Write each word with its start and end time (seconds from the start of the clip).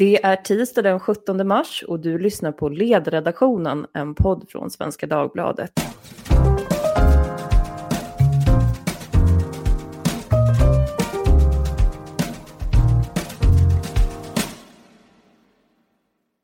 Det 0.00 0.24
är 0.24 0.36
tisdag 0.36 0.82
den 0.82 1.00
17 1.00 1.46
mars 1.46 1.84
och 1.88 2.00
du 2.00 2.18
lyssnar 2.18 2.52
på 2.52 2.68
Ledredaktionen, 2.68 3.86
en 3.92 4.14
podd 4.14 4.46
från 4.48 4.70
Svenska 4.70 5.06
Dagbladet. 5.06 5.72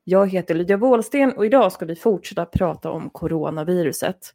Jag 0.08 0.30
heter 0.30 0.54
Lydia 0.54 0.76
Wåhlsten 0.76 1.32
och 1.32 1.46
idag 1.46 1.72
ska 1.72 1.84
vi 1.86 1.96
fortsätta 1.96 2.44
prata 2.44 2.90
om 2.90 3.10
coronaviruset. 3.10 4.34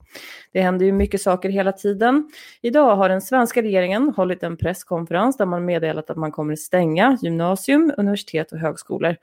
Det 0.52 0.62
händer 0.62 0.86
ju 0.86 0.92
mycket 0.92 1.22
saker 1.22 1.50
hela 1.50 1.72
tiden. 1.72 2.32
Idag 2.62 2.96
har 2.96 3.10
den 3.10 3.22
svenska 3.22 3.62
regeringen 3.62 4.14
hållit 4.18 4.44
en 4.44 4.58
presskonferens 4.58 5.38
där 5.38 5.46
man 5.46 5.66
meddelat 5.66 6.10
att 6.10 6.18
man 6.18 6.32
kommer 6.32 6.56
stänga 6.56 7.18
gymnasium, 7.22 7.94
universitet 7.98 8.52
och 8.52 8.58
högskolor 8.58 9.16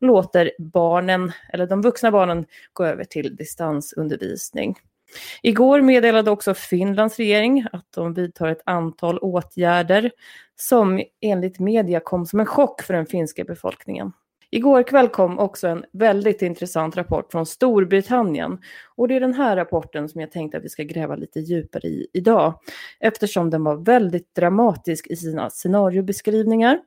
och 0.00 0.06
låter 0.06 0.50
barnen, 0.58 1.32
eller 1.52 1.66
de 1.66 1.82
vuxna 1.82 2.10
barnen, 2.10 2.46
gå 2.72 2.84
över 2.84 3.04
till 3.04 3.36
distansundervisning. 3.36 4.78
Igår 5.42 5.80
meddelade 5.80 6.30
också 6.30 6.54
Finlands 6.54 7.16
regering 7.16 7.66
att 7.72 7.92
de 7.94 8.14
vidtar 8.14 8.48
ett 8.48 8.62
antal 8.66 9.18
åtgärder 9.18 10.10
som 10.56 11.02
enligt 11.20 11.58
media 11.58 12.00
kom 12.00 12.26
som 12.26 12.40
en 12.40 12.46
chock 12.46 12.82
för 12.82 12.94
den 12.94 13.06
finska 13.06 13.44
befolkningen. 13.44 14.12
Igår 14.54 14.82
kväll 14.82 15.08
kom 15.08 15.38
också 15.38 15.68
en 15.68 15.84
väldigt 15.92 16.42
intressant 16.42 16.96
rapport 16.96 17.32
från 17.32 17.46
Storbritannien. 17.46 18.58
Och 18.96 19.08
det 19.08 19.16
är 19.16 19.20
den 19.20 19.34
här 19.34 19.56
rapporten 19.56 20.08
som 20.08 20.20
jag 20.20 20.32
tänkte 20.32 20.58
att 20.58 20.64
vi 20.64 20.68
ska 20.68 20.82
gräva 20.82 21.16
lite 21.16 21.40
djupare 21.40 21.88
i 21.88 22.06
idag. 22.12 22.60
Eftersom 23.00 23.50
den 23.50 23.64
var 23.64 23.76
väldigt 23.76 24.34
dramatisk 24.34 25.06
i 25.06 25.16
sina 25.16 25.50
scenariobeskrivningar. 25.50 26.80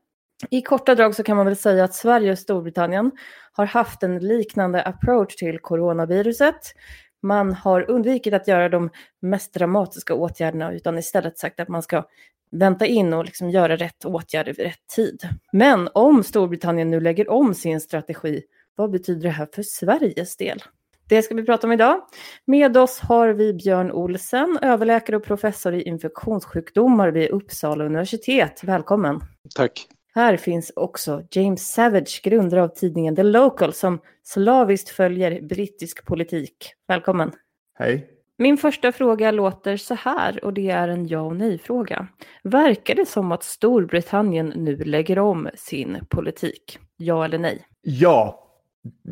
I 0.49 0.61
korta 0.61 0.95
drag 0.95 1.15
så 1.15 1.23
kan 1.23 1.37
man 1.37 1.45
väl 1.45 1.55
säga 1.55 1.83
att 1.83 1.95
Sverige 1.95 2.31
och 2.31 2.39
Storbritannien 2.39 3.11
har 3.51 3.65
haft 3.65 4.03
en 4.03 4.19
liknande 4.19 4.83
approach 4.83 5.35
till 5.35 5.59
coronaviruset. 5.59 6.73
Man 7.21 7.53
har 7.53 7.91
undvikit 7.91 8.33
att 8.33 8.47
göra 8.47 8.69
de 8.69 8.89
mest 9.21 9.53
dramatiska 9.53 10.13
åtgärderna 10.13 10.73
utan 10.73 10.97
istället 10.97 11.37
sagt 11.37 11.59
att 11.59 11.67
man 11.67 11.83
ska 11.83 12.03
vänta 12.51 12.85
in 12.85 13.13
och 13.13 13.25
liksom 13.25 13.49
göra 13.49 13.75
rätt 13.75 14.05
åtgärder 14.05 14.53
vid 14.53 14.65
rätt 14.65 14.87
tid. 14.95 15.29
Men 15.51 15.89
om 15.93 16.23
Storbritannien 16.23 16.89
nu 16.89 16.99
lägger 16.99 17.29
om 17.29 17.53
sin 17.53 17.81
strategi, 17.81 18.43
vad 18.75 18.91
betyder 18.91 19.21
det 19.21 19.29
här 19.29 19.47
för 19.55 19.63
Sveriges 19.63 20.37
del? 20.37 20.63
Det 21.09 21.21
ska 21.21 21.35
vi 21.35 21.43
prata 21.43 21.67
om 21.67 21.73
idag. 21.73 22.01
Med 22.45 22.77
oss 22.77 22.99
har 22.99 23.29
vi 23.29 23.53
Björn 23.53 23.91
Olsen, 23.91 24.59
överläkare 24.61 25.17
och 25.17 25.23
professor 25.23 25.73
i 25.73 25.81
infektionssjukdomar 25.81 27.11
vid 27.11 27.29
Uppsala 27.29 27.85
universitet. 27.85 28.63
Välkommen! 28.63 29.19
Tack! 29.55 29.87
Här 30.15 30.37
finns 30.37 30.71
också 30.75 31.23
James 31.31 31.71
Savage, 31.71 32.21
grundare 32.23 32.63
av 32.63 32.67
tidningen 32.67 33.15
The 33.15 33.23
Local, 33.23 33.73
som 33.73 33.99
slaviskt 34.23 34.89
följer 34.89 35.41
brittisk 35.41 36.05
politik. 36.05 36.73
Välkommen! 36.87 37.31
Hej! 37.73 38.16
Min 38.39 38.57
första 38.57 38.91
fråga 38.91 39.31
låter 39.31 39.77
så 39.77 39.93
här 39.93 40.45
och 40.45 40.53
det 40.53 40.69
är 40.69 40.87
en 40.87 41.07
ja 41.07 41.21
och 41.21 41.35
nej-fråga. 41.35 42.07
Verkar 42.43 42.95
det 42.95 43.05
som 43.05 43.31
att 43.31 43.43
Storbritannien 43.43 44.53
nu 44.55 44.75
lägger 44.75 45.19
om 45.19 45.49
sin 45.55 45.97
politik? 46.09 46.79
Ja 46.97 47.25
eller 47.25 47.37
nej? 47.37 47.65
Ja, 47.81 48.47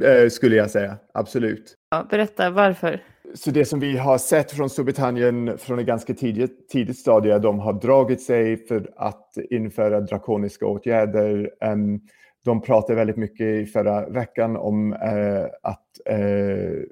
eh, 0.03 0.29
skulle 0.29 0.55
jag 0.55 0.71
säga. 0.71 0.97
Absolut. 1.13 1.75
Ja, 1.89 2.07
berätta 2.09 2.49
varför. 2.49 3.01
Så 3.33 3.51
det 3.51 3.65
som 3.65 3.79
vi 3.79 3.97
har 3.97 4.17
sett 4.17 4.51
från 4.51 4.69
Storbritannien 4.69 5.57
från 5.57 5.79
ett 5.79 5.85
ganska 5.85 6.13
tidigt, 6.13 6.69
tidigt 6.69 6.97
stadie, 6.97 7.39
de 7.39 7.59
har 7.59 7.73
dragit 7.73 8.21
sig 8.21 8.67
för 8.67 8.91
att 8.97 9.37
införa 9.49 10.01
drakoniska 10.01 10.65
åtgärder. 10.65 11.49
Um, 11.65 12.01
de 12.43 12.61
pratade 12.61 12.95
väldigt 12.95 13.17
mycket 13.17 13.45
i 13.45 13.65
förra 13.65 14.09
veckan 14.09 14.57
om 14.57 14.93
uh, 14.93 15.45
att 15.63 16.17
uh, 16.19 16.83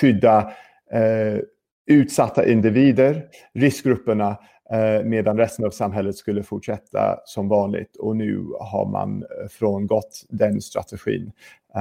skydda 0.00 0.52
uh, 0.94 1.40
utsatta 1.86 2.46
individer, 2.46 3.24
riskgrupperna, 3.54 4.36
eh, 4.72 5.04
medan 5.04 5.38
resten 5.38 5.64
av 5.64 5.70
samhället 5.70 6.16
skulle 6.16 6.42
fortsätta 6.42 7.18
som 7.24 7.48
vanligt. 7.48 7.96
Och 7.96 8.16
nu 8.16 8.46
har 8.60 8.90
man 8.90 9.22
eh, 9.22 9.48
frångått 9.50 10.24
den 10.28 10.60
strategin. 10.60 11.32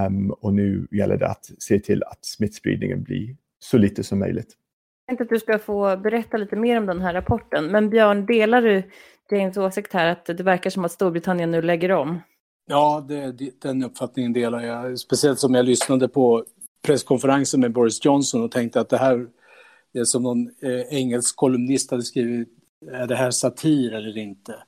Um, 0.07 0.31
och 0.31 0.53
nu 0.53 0.87
gäller 0.91 1.17
det 1.17 1.27
att 1.27 1.51
se 1.59 1.79
till 1.79 2.03
att 2.03 2.25
smittspridningen 2.25 3.03
blir 3.03 3.35
så 3.59 3.77
lite 3.77 4.03
som 4.03 4.19
möjligt. 4.19 4.57
Jag 5.05 5.17
tänkte 5.17 5.23
att 5.23 5.29
du 5.29 5.39
ska 5.39 5.59
få 5.59 5.97
berätta 5.97 6.37
lite 6.37 6.55
mer 6.55 6.77
om 6.77 6.85
den 6.85 7.01
här 7.01 7.13
rapporten. 7.13 7.67
Men 7.67 7.89
Björn, 7.89 8.25
delar 8.25 8.61
du 8.61 8.83
James 9.31 9.57
åsikt 9.57 9.93
här 9.93 10.11
att 10.11 10.25
det 10.25 10.43
verkar 10.43 10.69
som 10.69 10.85
att 10.85 10.91
Storbritannien 10.91 11.51
nu 11.51 11.61
lägger 11.61 11.91
om? 11.91 12.21
Ja, 12.67 13.05
det, 13.07 13.61
den 13.61 13.83
uppfattningen 13.83 14.33
delar 14.33 14.61
jag. 14.61 14.99
Speciellt 14.99 15.39
som 15.39 15.53
jag 15.53 15.65
lyssnade 15.65 16.07
på 16.07 16.45
presskonferensen 16.81 17.59
med 17.59 17.73
Boris 17.73 18.05
Johnson 18.05 18.43
och 18.43 18.51
tänkte 18.51 18.81
att 18.81 18.89
det 18.89 18.97
här 18.97 19.27
det 19.93 19.99
är 19.99 20.05
som 20.05 20.23
någon 20.23 20.49
eh, 20.59 20.81
engelsk 20.89 21.35
kolumnist 21.35 21.91
hade 21.91 22.03
skrivit, 22.03 22.49
är 22.91 23.07
det 23.07 23.15
här 23.15 23.31
satir 23.31 23.93
eller 23.93 24.17
inte? 24.17 24.63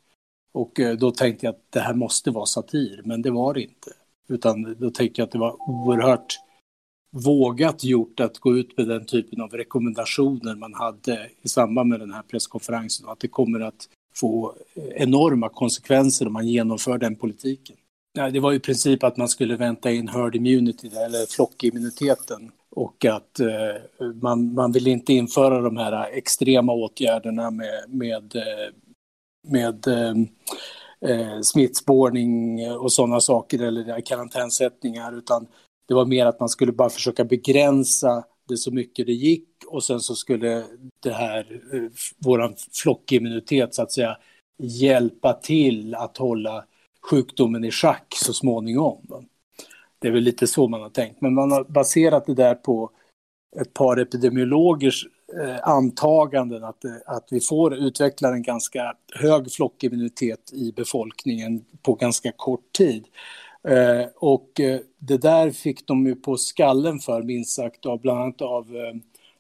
Och 0.53 0.79
eh, 0.79 0.97
då 0.97 1.12
tänkte 1.12 1.46
jag 1.46 1.56
att 1.56 1.62
det 1.69 1.79
här 1.79 1.94
måste 1.94 2.31
vara 2.31 2.46
satir, 2.46 3.01
men 3.06 3.22
det 3.22 3.31
var 3.31 3.53
det 3.53 3.62
inte. 3.62 3.91
Utan 4.28 4.75
då 4.79 4.90
tänkte 4.90 5.22
jag 5.22 5.25
att 5.25 5.31
det 5.31 5.40
var 5.40 5.69
oerhört 5.69 6.40
vågat 7.12 7.84
gjort 7.84 8.19
att 8.19 8.40
gå 8.40 8.57
ut 8.57 8.78
med 8.78 8.88
den 8.88 9.06
typen 9.06 9.41
av 9.41 9.50
rekommendationer 9.50 10.56
man 10.56 10.74
hade 10.74 11.30
i 11.41 11.47
samband 11.47 11.90
med 11.90 12.00
den 12.00 12.13
här 12.13 12.22
presskonferensen. 12.22 13.06
och 13.06 13.12
Att 13.12 13.19
det 13.19 13.28
kommer 13.28 13.59
att 13.59 13.90
få 14.16 14.56
eh, 14.74 14.84
enorma 14.84 15.50
konsekvenser 15.50 16.28
om 16.28 16.34
man 16.34 16.47
genomför 16.47 16.97
den 16.97 17.16
politiken. 17.16 17.75
Det 18.13 18.40
var 18.40 18.53
i 18.53 18.59
princip 18.59 19.03
att 19.03 19.18
man 19.18 19.29
skulle 19.29 19.56
vänta 19.56 19.91
in 19.91 20.07
herd 20.07 20.35
immunity, 20.35 20.88
eller 20.88 21.25
flockimmuniteten 21.25 22.51
och 22.69 23.06
att 23.06 23.40
eh, 23.40 24.09
man, 24.22 24.53
man 24.53 24.72
vill 24.72 24.88
inte 24.88 25.13
införa 25.13 25.62
de 25.62 25.78
här 25.78 26.09
extrema 26.12 26.74
åtgärderna 26.74 27.51
med, 27.51 27.84
med, 27.88 28.35
eh, 28.35 28.74
med 29.47 29.88
eh, 29.88 30.13
eh, 31.12 31.41
smittspårning 31.41 32.72
och 32.72 32.94
sådana 32.94 33.19
saker 33.19 33.62
eller 33.62 34.01
karantänsättningar 34.01 35.18
utan 35.18 35.47
det 35.88 35.94
var 35.94 36.06
mer 36.06 36.25
att 36.25 36.40
man 36.40 36.50
skulle 36.50 36.72
bara 36.72 36.90
försöka 36.90 37.24
begränsa 37.25 38.24
det 38.47 38.57
så 38.57 38.72
mycket 38.72 39.06
det 39.06 39.13
gick 39.13 39.50
och 39.68 39.84
sen 39.84 40.00
så 40.00 40.16
skulle 40.16 40.63
det 41.03 41.13
här, 41.13 41.62
eh, 41.74 41.90
våran 42.18 42.56
flockimmunitet 42.72 43.75
så 43.75 43.81
att 43.81 43.91
säga, 43.91 44.18
hjälpa 44.57 45.34
till 45.34 45.95
att 45.95 46.18
hålla 46.18 46.66
sjukdomen 47.03 47.63
i 47.63 47.71
schack 47.71 48.13
så 48.15 48.33
småningom. 48.33 49.27
Det 49.99 50.07
är 50.07 50.11
väl 50.11 50.23
lite 50.23 50.47
så 50.47 50.67
man 50.67 50.81
har 50.81 50.89
tänkt, 50.89 51.21
men 51.21 51.33
man 51.33 51.51
har 51.51 51.63
baserat 51.63 52.25
det 52.25 52.33
där 52.33 52.55
på 52.55 52.89
ett 53.61 53.73
par 53.73 53.97
epidemiologers 53.97 55.07
eh, 55.41 55.67
antaganden 55.69 56.63
att, 56.63 56.85
eh, 56.85 56.91
att 57.05 57.27
vi 57.31 57.39
får 57.39 57.73
utveckla 57.75 58.29
en 58.33 58.43
ganska 58.43 58.93
hög 59.15 59.51
flockimmunitet 59.51 60.53
i 60.53 60.71
befolkningen 60.71 61.65
på 61.81 61.93
ganska 61.93 62.31
kort 62.31 62.73
tid. 62.77 63.05
Eh, 63.67 64.05
och 64.15 64.49
det 64.99 65.17
där 65.17 65.51
fick 65.51 65.87
de 65.87 66.07
ju 66.07 66.15
på 66.15 66.37
skallen 66.37 66.99
för, 66.99 67.23
minst 67.23 67.55
sagt, 67.55 67.85
av, 67.85 68.01
bland 68.01 68.19
annat 68.19 68.41
av 68.41 68.65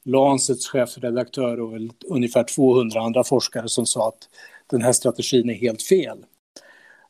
Lancets 0.03 0.67
chefredaktör 0.67 1.59
och 1.59 1.79
ungefär 2.05 2.43
200 2.43 3.01
andra 3.01 3.23
forskare 3.23 3.69
som 3.69 3.85
sa 3.85 4.07
att 4.07 4.29
den 4.67 4.81
här 4.81 4.91
strategin 4.91 5.49
är 5.49 5.53
helt 5.53 5.83
fel. 5.83 6.25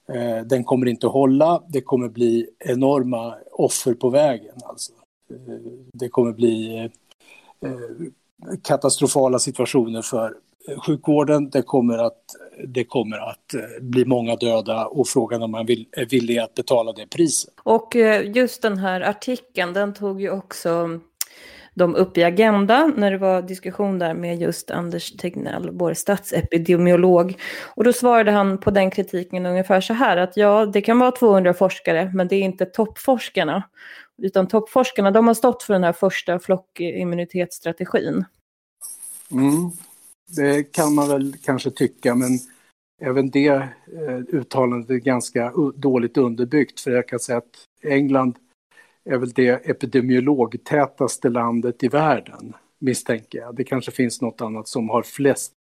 Eh, 0.09 0.45
den 0.45 0.63
kommer 0.63 0.87
inte 0.87 1.07
att 1.07 1.13
hålla, 1.13 1.63
det 1.67 1.81
kommer 1.81 2.09
bli 2.09 2.49
enorma 2.59 3.35
offer 3.51 3.93
på 3.93 4.09
vägen. 4.09 4.55
Alltså. 4.63 4.91
Eh, 5.31 5.55
det 5.93 6.09
kommer 6.09 6.31
bli 6.31 6.77
eh, 6.77 7.71
eh 7.71 8.07
katastrofala 8.63 9.39
situationer 9.39 10.01
för 10.01 10.35
eh, 10.67 10.79
sjukvården, 10.79 11.49
det 11.49 11.61
kommer, 11.61 11.97
att, 11.97 12.21
det 12.67 12.83
kommer 12.83 13.17
att 13.17 13.53
eh, 13.53 13.81
bli 13.81 14.05
många 14.05 14.35
döda 14.35 14.85
och 14.85 15.07
frågan 15.07 15.43
om 15.43 15.51
man 15.51 15.65
vill, 15.65 15.87
är 15.91 16.05
villig 16.05 16.37
att 16.37 16.53
betala 16.53 16.91
det 16.91 17.07
priset. 17.07 17.53
Och 17.63 17.95
just 18.23 18.61
den 18.61 18.77
här 18.77 19.01
artikeln, 19.01 19.73
den 19.73 19.93
tog 19.93 20.21
ju 20.21 20.29
också 20.29 20.99
de 21.73 21.95
upp 21.95 22.17
i 22.17 22.23
Agenda 22.23 22.91
när 22.97 23.11
det 23.11 23.17
var 23.17 23.41
diskussion 23.41 23.99
där 23.99 24.13
med 24.13 24.41
just 24.41 24.71
Anders 24.71 25.17
Tegnell, 25.17 25.69
vår 25.71 25.93
statsepidemiolog. 25.93 27.37
Och 27.75 27.83
då 27.83 27.93
svarade 27.93 28.31
han 28.31 28.57
på 28.57 28.71
den 28.71 28.91
kritiken 28.91 29.45
ungefär 29.45 29.81
så 29.81 29.93
här 29.93 30.17
att 30.17 30.37
ja, 30.37 30.65
det 30.65 30.81
kan 30.81 30.99
vara 30.99 31.11
200 31.11 31.53
forskare, 31.53 32.11
men 32.13 32.27
det 32.27 32.35
är 32.35 32.41
inte 32.41 32.65
toppforskarna. 32.65 33.63
Utan 34.21 34.47
toppforskarna, 34.47 35.11
de 35.11 35.27
har 35.27 35.33
stått 35.33 35.63
för 35.63 35.73
den 35.73 35.83
här 35.83 35.93
första 35.93 36.39
flockimmunitetsstrategin. 36.39 38.25
Mm. 39.31 39.71
Det 40.35 40.63
kan 40.63 40.95
man 40.95 41.09
väl 41.09 41.35
kanske 41.43 41.71
tycka, 41.71 42.15
men 42.15 42.29
även 43.01 43.29
det 43.29 43.47
eh, 43.47 44.17
uttalandet 44.27 44.89
är 44.89 44.95
ganska 44.95 45.53
dåligt 45.75 46.17
underbyggt. 46.17 46.79
För 46.79 46.91
jag 46.91 47.07
kan 47.07 47.19
säga 47.19 47.37
att 47.37 47.67
England 47.83 48.37
är 49.09 49.17
väl 49.17 49.29
det 49.29 49.69
epidemiologtätaste 49.69 51.29
landet 51.29 51.83
i 51.83 51.87
världen, 51.87 52.53
misstänker 52.79 53.39
jag. 53.39 53.55
Det 53.55 53.63
kanske 53.63 53.91
finns 53.91 54.21
något 54.21 54.41
annat 54.41 54.67
som 54.67 54.89
har 54.89 55.03
flest. 55.03 55.53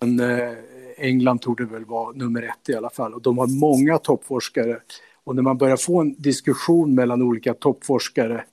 Men, 0.00 0.20
eh, 0.20 0.54
England 0.96 1.42
torde 1.42 1.64
väl 1.64 1.84
vara 1.84 2.12
nummer 2.12 2.42
ett 2.42 2.68
i 2.68 2.74
alla 2.74 2.90
fall. 2.90 3.14
Och 3.14 3.22
de 3.22 3.38
har 3.38 3.60
många 3.60 3.98
toppforskare. 3.98 4.80
Och 5.24 5.34
när 5.34 5.42
man 5.42 5.58
börjar 5.58 5.76
få 5.76 6.00
en 6.00 6.14
diskussion 6.22 6.94
mellan 6.94 7.22
olika 7.22 7.54
toppforskare 7.54 8.44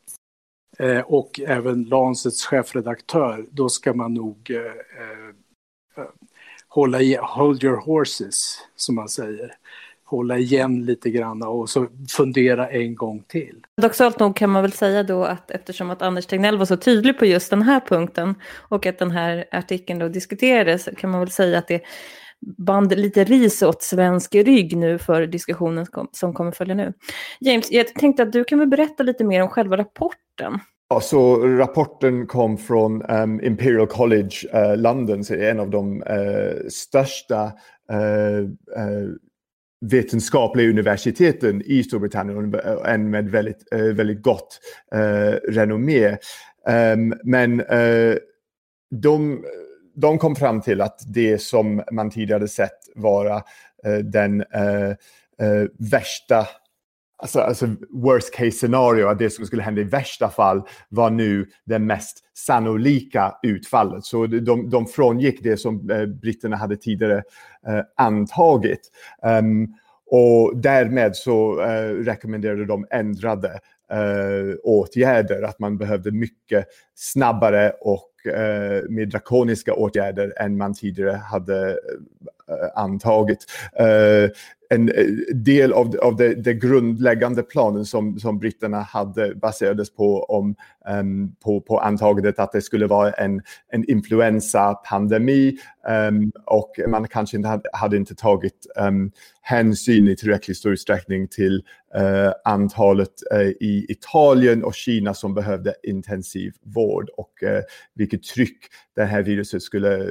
eh, 0.80 1.00
och 1.00 1.40
även 1.40 1.84
Lancets 1.84 2.46
chefredaktör, 2.46 3.46
då 3.52 3.70
ska 3.70 3.94
man 3.94 4.14
nog 4.14 4.52
eh, 4.52 4.66
eh, 5.98 6.06
hålla 6.68 7.02
i, 7.02 7.18
hold 7.22 7.64
your 7.64 7.78
horses, 7.78 8.58
som 8.76 8.96
man 8.96 9.10
säger. 9.10 9.56
Hålla 10.06 10.38
igen 10.38 10.86
lite 10.86 11.10
grann 11.10 11.44
och 11.44 11.70
så 11.70 11.88
fundera 12.10 12.70
en 12.70 12.96
gång 12.96 13.24
till. 13.28 13.66
Paradoxalt 13.76 14.20
nog 14.20 14.36
kan 14.36 14.50
man 14.50 14.62
väl 14.62 14.72
säga 14.72 15.04
då 15.04 15.24
att 15.24 15.52
eftersom 15.52 15.90
att 15.90 16.02
Anders 16.02 16.26
Tegnell 16.26 16.58
var 16.58 16.66
så 16.66 16.78
tydlig 16.78 17.20
på 17.20 17.26
just 17.26 17.50
den 17.50 17.62
här 17.62 17.80
punkten 17.80 18.36
och 18.70 18.86
att 18.86 19.00
den 19.00 19.12
här 19.12 19.46
artikeln 19.52 20.00
då 20.00 20.08
diskuterades 20.08 20.90
kan 20.98 21.10
man 21.10 21.20
väl 21.20 21.32
säga 21.32 21.58
att 21.58 21.68
det 21.68 21.82
band 22.58 22.98
lite 22.98 23.24
ris 23.24 23.62
åt 23.62 23.84
svensk 23.84 24.36
rygg 24.36 24.78
nu 24.78 24.98
för 24.98 25.28
diskussionen 25.28 25.86
som 26.12 26.34
kommer 26.34 26.52
följa 26.52 26.76
nu. 26.76 26.94
James, 27.40 27.72
jag 27.72 27.88
tänkte 27.88 28.24
att 28.24 28.32
du 28.32 28.44
kan 28.44 28.60
väl 28.60 28.68
berätta 28.68 29.04
lite 29.04 29.24
mer 29.24 29.42
om 29.42 29.50
själva 29.50 29.78
rapporten. 29.78 30.60
Ja, 30.90 31.02
så 31.02 31.48
rapporten 31.48 32.28
kom 32.28 32.58
från 32.58 33.02
um, 33.02 33.44
Imperial 33.44 33.88
College 33.88 34.36
uh, 34.56 34.78
London, 34.78 35.24
så 35.24 35.34
en 35.34 35.60
av 35.60 35.70
de 35.70 36.02
uh, 36.02 36.68
största 36.70 37.44
uh, 37.46 38.50
vetenskapliga 39.92 40.70
universiteten 40.70 41.62
i 41.66 41.84
Storbritannien, 41.84 42.56
en 42.86 43.10
med 43.10 43.30
väldigt, 43.30 43.74
eh, 43.74 43.80
väldigt 43.80 44.22
gott 44.22 44.60
eh, 44.92 45.52
renommé. 45.52 46.18
Um, 46.68 47.14
men 47.24 47.60
eh, 47.62 48.16
de 48.92 49.44
de 49.98 50.18
kom 50.18 50.36
fram 50.36 50.62
till 50.62 50.82
att 50.82 51.02
det 51.08 51.42
som 51.42 51.84
man 51.92 52.10
tidigare 52.10 52.48
sett 52.48 52.80
vara 52.96 53.44
den 54.04 54.44
värsta 55.78 56.48
Alltså, 57.18 57.40
alltså, 57.40 57.68
worst 57.90 58.34
case 58.34 58.52
scenario, 58.52 59.08
att 59.08 59.20
det 59.20 59.30
som 59.30 59.46
skulle 59.46 59.64
hända 59.64 59.82
i 59.82 59.84
värsta 59.84 60.30
fall 60.30 60.62
var 60.90 61.10
nu 61.10 61.48
det 61.66 61.80
mest 61.80 62.24
sannolika 62.34 63.36
utfallet. 63.44 64.06
Så 64.06 64.28
de, 64.28 64.70
de 64.70 64.88
frångick 64.88 65.44
det 65.44 65.58
som 65.58 65.90
eh, 65.90 66.06
britterna 66.06 66.56
hade 66.56 66.78
tidigare 66.78 67.24
eh, 67.68 67.82
antagit. 67.98 68.92
Um, 69.24 69.76
och 70.12 70.58
därmed 70.58 71.16
så 71.16 71.62
eh, 71.62 71.90
rekommenderade 71.90 72.66
de 72.66 72.88
ändrade 72.90 73.60
eh, 73.92 74.56
åtgärder, 74.64 75.42
att 75.42 75.60
man 75.60 75.78
behövde 75.78 76.12
mycket 76.12 76.66
snabbare 76.96 77.72
och 77.82 78.12
Eh, 78.26 78.82
mer 78.90 79.06
drakoniska 79.06 79.74
åtgärder 79.74 80.34
än 80.38 80.58
man 80.58 80.74
tidigare 80.74 81.12
hade 81.12 81.70
eh, 82.50 82.70
antagit. 82.76 83.46
Eh, 83.80 84.30
en 84.70 84.90
eh, 84.90 85.06
del 85.34 85.74
av, 85.74 85.96
av 86.02 86.16
den 86.16 86.44
de 86.44 86.54
grundläggande 86.54 87.44
planen 87.44 87.86
som, 87.86 88.20
som 88.20 88.40
britterna 88.40 88.82
hade 88.82 89.36
baserades 89.36 89.96
på, 89.96 90.24
om, 90.24 90.56
um, 90.90 91.36
på, 91.44 91.62
på 91.62 91.80
antagandet 91.80 92.40
att 92.40 92.52
det 92.52 92.62
skulle 92.62 92.88
vara 92.88 93.12
en, 93.12 93.42
en 93.72 93.90
influensapandemi 93.90 95.58
um, 95.88 95.94
ehm, 95.94 96.32
och 96.46 96.72
man 96.88 97.08
kanske 97.08 97.38
inte 97.38 97.50
hade, 97.50 97.70
hade 97.74 97.98
inte 97.98 98.16
tagit 98.16 98.68
um, 98.80 99.12
hänsyn 99.42 100.08
i 100.08 100.16
tillräckligt 100.16 100.58
stor 100.58 100.74
utsträckning 100.74 101.28
till 101.28 101.64
uh, 101.98 102.32
antalet 102.44 103.14
uh, 103.34 103.48
i 103.48 103.86
Italien 103.90 104.64
och 104.64 104.74
Kina 104.74 105.14
som 105.14 105.34
behövde 105.34 105.74
intensiv 105.84 106.54
vård 106.64 107.10
och 107.18 107.32
uh, 107.44 107.60
vilket 107.96 108.24
tryck 108.24 108.58
det 108.96 109.04
här 109.04 109.22
viruset 109.22 109.62
skulle, 109.62 110.08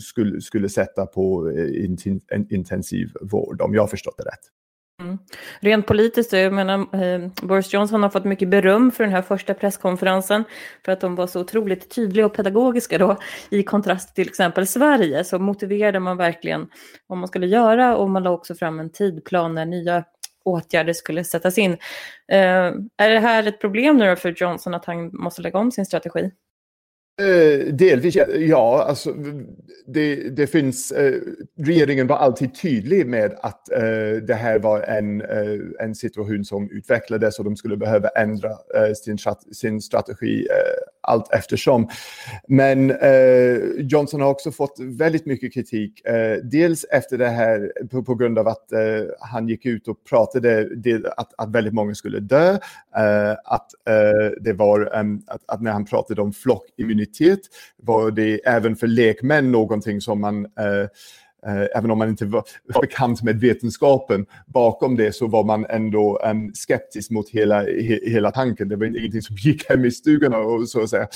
skulle, 0.00 0.40
skulle 0.40 0.68
sätta 0.68 1.06
på 1.06 1.52
in, 1.52 2.20
intensiv 2.50 3.10
vård, 3.20 3.60
om 3.60 3.74
jag 3.80 3.84
har 3.84 3.88
förstått 3.88 4.14
det 4.18 4.24
rätt. 4.24 4.40
Mm. 5.00 5.18
Rent 5.60 5.86
politiskt, 5.86 6.32
jag 6.32 6.52
menar, 6.52 6.78
eh, 7.02 7.28
Boris 7.42 7.72
Johnson 7.72 8.02
har 8.02 8.10
fått 8.10 8.24
mycket 8.24 8.48
beröm 8.48 8.90
för 8.92 9.04
den 9.04 9.12
här 9.12 9.22
första 9.22 9.54
presskonferensen 9.54 10.44
för 10.84 10.92
att 10.92 11.00
de 11.00 11.14
var 11.14 11.26
så 11.26 11.40
otroligt 11.40 11.90
tydliga 11.94 12.26
och 12.26 12.34
pedagogiska 12.34 12.98
då 12.98 13.16
i 13.50 13.62
kontrast 13.62 14.14
till 14.14 14.28
exempel 14.28 14.66
Sverige 14.66 15.24
så 15.24 15.38
motiverade 15.38 16.00
man 16.00 16.16
verkligen 16.16 16.68
vad 17.06 17.18
man 17.18 17.28
skulle 17.28 17.46
göra 17.46 17.96
och 17.96 18.10
man 18.10 18.22
la 18.22 18.30
också 18.30 18.54
fram 18.54 18.80
en 18.80 18.90
tidplan 18.90 19.54
när 19.54 19.66
nya 19.66 20.04
åtgärder 20.44 20.92
skulle 20.92 21.24
sättas 21.24 21.58
in. 21.58 21.72
Eh, 22.32 22.72
är 22.96 23.08
det 23.08 23.20
här 23.20 23.46
ett 23.46 23.60
problem 23.60 23.96
nu 23.96 24.16
för 24.16 24.34
Johnson 24.36 24.74
att 24.74 24.84
han 24.84 25.16
måste 25.16 25.42
lägga 25.42 25.58
om 25.58 25.72
sin 25.72 25.86
strategi? 25.86 26.30
Eh, 27.18 27.74
delvis, 27.74 28.16
ja. 28.34 28.84
Alltså, 28.88 29.14
det, 29.86 30.36
det 30.36 30.46
finns, 30.46 30.92
eh, 30.92 31.20
regeringen 31.58 32.06
var 32.06 32.16
alltid 32.16 32.54
tydlig 32.54 33.06
med 33.06 33.34
att 33.42 33.72
eh, 33.72 34.22
det 34.26 34.34
här 34.34 34.58
var 34.58 34.80
en, 34.80 35.20
eh, 35.20 35.58
en 35.84 35.94
situation 35.94 36.44
som 36.44 36.70
utvecklades 36.70 37.38
och 37.38 37.44
de 37.44 37.56
skulle 37.56 37.76
behöva 37.76 38.08
ändra 38.08 38.50
eh, 38.50 38.92
sin, 38.94 39.18
sin 39.52 39.80
strategi 39.80 40.40
eh, 40.40 40.79
allt 41.10 41.32
eftersom. 41.32 41.88
Men 42.48 42.90
eh, 42.90 43.56
Johnson 43.78 44.20
har 44.20 44.28
också 44.28 44.52
fått 44.52 44.76
väldigt 44.80 45.26
mycket 45.26 45.54
kritik. 45.54 46.06
Eh, 46.06 46.36
dels 46.42 46.84
efter 46.84 47.18
det 47.18 47.28
här 47.28 47.72
på, 47.90 48.02
på 48.02 48.14
grund 48.14 48.38
av 48.38 48.48
att 48.48 48.72
eh, 48.72 48.80
han 49.20 49.48
gick 49.48 49.66
ut 49.66 49.88
och 49.88 50.04
pratade 50.04 50.76
det, 50.76 51.12
att, 51.16 51.34
att 51.38 51.50
väldigt 51.50 51.74
många 51.74 51.94
skulle 51.94 52.20
dö. 52.20 52.58
att 53.44 53.70
det 54.40 54.52
var 54.52 54.90
att, 55.26 55.42
att 55.46 55.62
när 55.62 55.72
han 55.72 55.84
pratade 55.84 56.22
om 56.22 56.32
flockimmunitet 56.32 57.40
var 57.76 58.10
det 58.10 58.46
även 58.46 58.76
för 58.76 58.86
lekmän 58.86 59.52
någonting 59.52 60.00
som 60.00 60.20
man 60.20 60.44
Eh, 60.44 60.88
även 61.76 61.90
om 61.90 61.98
man 61.98 62.08
inte 62.08 62.26
var 62.26 62.44
bekant 62.80 63.22
med 63.22 63.40
vetenskapen 63.40 64.26
bakom 64.46 64.96
det 64.96 65.12
så 65.12 65.26
var 65.26 65.44
man 65.44 65.66
ändå 65.68 66.20
um, 66.24 66.54
skeptisk 66.54 67.10
mot 67.10 67.30
hela, 67.30 67.62
he, 67.62 68.00
hela 68.10 68.30
tanken. 68.30 68.68
Det 68.68 68.76
var 68.76 68.86
ingenting 68.86 69.22
som 69.22 69.36
gick 69.36 69.68
hem 69.68 69.84
i 69.84 69.90
stugorna 69.90 70.38
och 70.38 70.68
så 70.68 70.82
att 70.82 70.90
säga. 70.90 71.08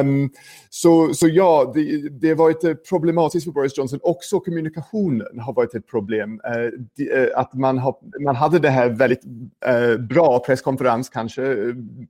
Um, 0.00 0.30
så, 0.70 1.14
så 1.14 1.28
ja, 1.28 1.72
det, 1.74 2.08
det 2.08 2.34
var 2.34 2.50
ett 2.50 2.64
eh, 2.64 2.74
problematiskt 2.74 3.44
för 3.44 3.52
Boris 3.52 3.78
Johnson. 3.78 3.98
Också 4.02 4.40
kommunikationen 4.40 5.40
har 5.40 5.52
varit 5.52 5.74
ett 5.74 5.86
problem. 5.86 6.30
Uh, 6.32 6.80
de, 6.96 7.12
uh, 7.12 7.28
att 7.34 7.54
man, 7.54 7.78
har, 7.78 7.96
man 8.20 8.36
hade 8.36 8.58
det 8.58 8.70
här 8.70 8.88
väldigt 8.88 9.24
uh, 9.68 9.96
bra 9.96 10.38
presskonferens 10.38 11.08
kanske, 11.08 11.42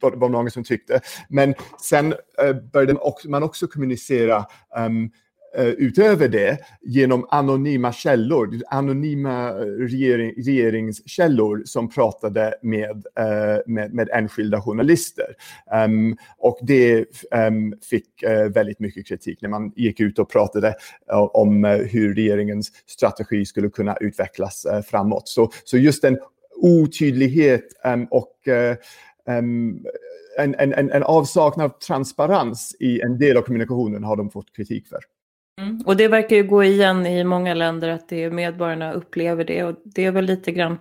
var, 0.00 0.17
var 0.17 0.29
många 0.29 0.50
som 0.50 0.65
tyckte. 0.65 1.00
Men 1.29 1.55
sen 1.83 2.15
började 2.73 2.97
man 3.29 3.43
också 3.43 3.67
kommunicera 3.67 4.45
um, 4.79 5.11
Eh, 5.15 5.24
Eh, 5.56 5.67
utöver 5.67 6.29
det 6.29 6.59
genom 6.83 7.27
anonyma 7.31 7.93
källor, 7.93 8.61
anonyma 8.71 9.51
regering, 9.61 10.33
regeringskällor 10.37 11.62
som 11.65 11.89
pratade 11.89 12.55
med, 12.62 12.97
uh, 12.97 13.62
med, 13.67 13.95
med 13.95 14.09
enskilda 14.12 14.62
journalister. 14.62 15.26
Um, 15.85 16.17
och 16.38 16.59
det 16.62 17.05
um, 17.49 17.75
fick 17.90 18.23
uh, 18.23 18.49
väldigt 18.49 18.81
mycket 18.81 19.07
kritik 19.07 19.43
när 19.43 19.49
man 19.49 19.73
gick 19.76 20.00
ut 20.00 20.19
och 20.19 20.31
pratade 20.31 20.69
uh, 21.12 21.23
om 21.23 21.64
hur 21.64 22.14
regeringens 22.14 22.73
strategi 22.87 23.47
skulle 23.47 23.69
kunna 23.69 23.97
utvecklas 24.00 24.67
framåt. 24.87 25.28
Så, 25.28 25.50
så 25.64 25.78
just 25.78 26.05
en 26.05 26.19
otydlighet 26.62 27.64
um, 27.85 28.07
och 28.11 28.49
en, 29.26 29.85
en, 30.38 30.55
en, 30.75 30.90
en 30.90 31.02
avsaknad 31.02 31.64
av 31.64 31.78
transparens 31.78 32.76
i 32.81 33.00
en 33.00 33.19
del 33.19 33.37
av 33.37 33.43
kommunikationen 33.43 34.05
har 34.05 34.17
de 34.17 34.31
fått 34.31 34.57
kritik 34.57 34.88
för. 34.88 35.13
Mm. 35.61 35.80
Och 35.87 35.96
det 35.96 36.08
verkar 36.08 36.37
ju 36.37 36.42
gå 36.42 36.64
igen 36.64 37.06
i 37.06 37.25
många 37.25 37.54
länder 37.54 37.88
att 37.88 38.08
det 38.08 38.25
är 38.25 38.30
medborgarna 38.30 38.92
upplever 38.92 39.44
det 39.44 39.64
och 39.64 39.76
det 39.84 40.04
är 40.04 40.11
väl 40.11 40.25
lite 40.25 40.52
grann 40.52 40.78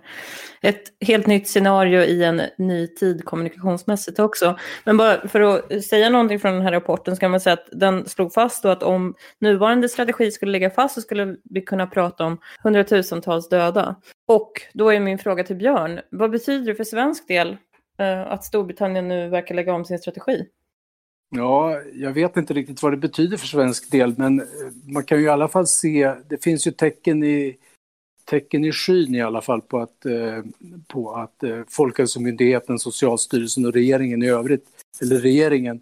ett 0.62 0.82
helt 1.00 1.26
nytt 1.26 1.48
scenario 1.48 2.02
i 2.02 2.24
en 2.24 2.42
ny 2.58 2.86
tid 2.86 3.24
kommunikationsmässigt 3.24 4.18
också. 4.18 4.58
Men 4.84 4.96
bara 4.96 5.28
för 5.28 5.40
att 5.40 5.84
säga 5.84 6.10
någonting 6.10 6.40
från 6.40 6.52
den 6.52 6.62
här 6.62 6.72
rapporten 6.72 7.16
så 7.16 7.20
kan 7.20 7.30
man 7.30 7.40
säga 7.40 7.54
att 7.54 7.68
den 7.72 8.08
slog 8.08 8.32
fast 8.32 8.62
då 8.62 8.68
att 8.68 8.82
om 8.82 9.14
nuvarande 9.38 9.88
strategi 9.88 10.30
skulle 10.30 10.52
ligga 10.52 10.70
fast 10.70 10.94
så 10.94 11.00
skulle 11.00 11.36
vi 11.44 11.60
kunna 11.60 11.86
prata 11.86 12.24
om 12.24 12.38
hundratusentals 12.62 13.48
döda. 13.48 13.96
Och 14.26 14.52
då 14.72 14.92
är 14.92 15.00
min 15.00 15.18
fråga 15.18 15.44
till 15.44 15.56
Björn, 15.56 16.00
vad 16.10 16.30
betyder 16.30 16.66
det 16.66 16.74
för 16.74 16.84
svensk 16.84 17.28
del 17.28 17.56
eh, 17.98 18.32
att 18.32 18.44
Storbritannien 18.44 19.08
nu 19.08 19.28
verkar 19.28 19.54
lägga 19.54 19.74
om 19.74 19.84
sin 19.84 19.98
strategi? 19.98 20.46
Ja, 21.36 21.80
jag 21.94 22.12
vet 22.12 22.36
inte 22.36 22.54
riktigt 22.54 22.82
vad 22.82 22.92
det 22.92 22.96
betyder 22.96 23.36
för 23.36 23.46
svensk 23.46 23.90
del, 23.90 24.14
men 24.18 24.40
eh, 24.40 24.46
man 24.84 25.04
kan 25.04 25.18
ju 25.18 25.24
i 25.24 25.28
alla 25.28 25.48
fall 25.48 25.66
se, 25.66 26.14
det 26.28 26.44
finns 26.44 26.66
ju 26.66 26.70
tecken 26.70 27.24
i, 27.24 27.56
tecken 28.24 28.64
i 28.64 28.72
skyn 28.72 29.14
i 29.14 29.20
alla 29.20 29.40
fall 29.42 29.60
på 29.60 29.78
att, 29.78 30.06
eh, 30.06 30.42
på 30.88 31.14
att 31.14 31.42
eh, 31.42 31.60
Folkhälsomyndigheten, 31.68 32.78
Socialstyrelsen 32.78 33.66
och 33.66 33.72
regeringen 33.72 34.22
i 34.22 34.28
övrigt, 34.28 34.64
eller 35.02 35.16
regeringen, 35.16 35.80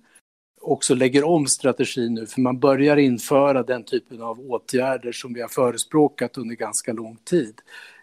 också 0.61 0.94
lägger 0.94 1.25
om 1.25 1.47
strategin 1.47 2.14
nu, 2.14 2.26
för 2.26 2.40
man 2.40 2.59
börjar 2.59 2.97
införa 2.97 3.62
den 3.62 3.85
typen 3.85 4.23
av 4.23 4.40
åtgärder 4.40 5.12
som 5.12 5.35
vi 5.35 5.40
har 5.40 5.49
förespråkat 5.49 6.38
under 6.38 6.54
ganska 6.54 6.92
lång 6.92 7.16
tid. 7.25 7.54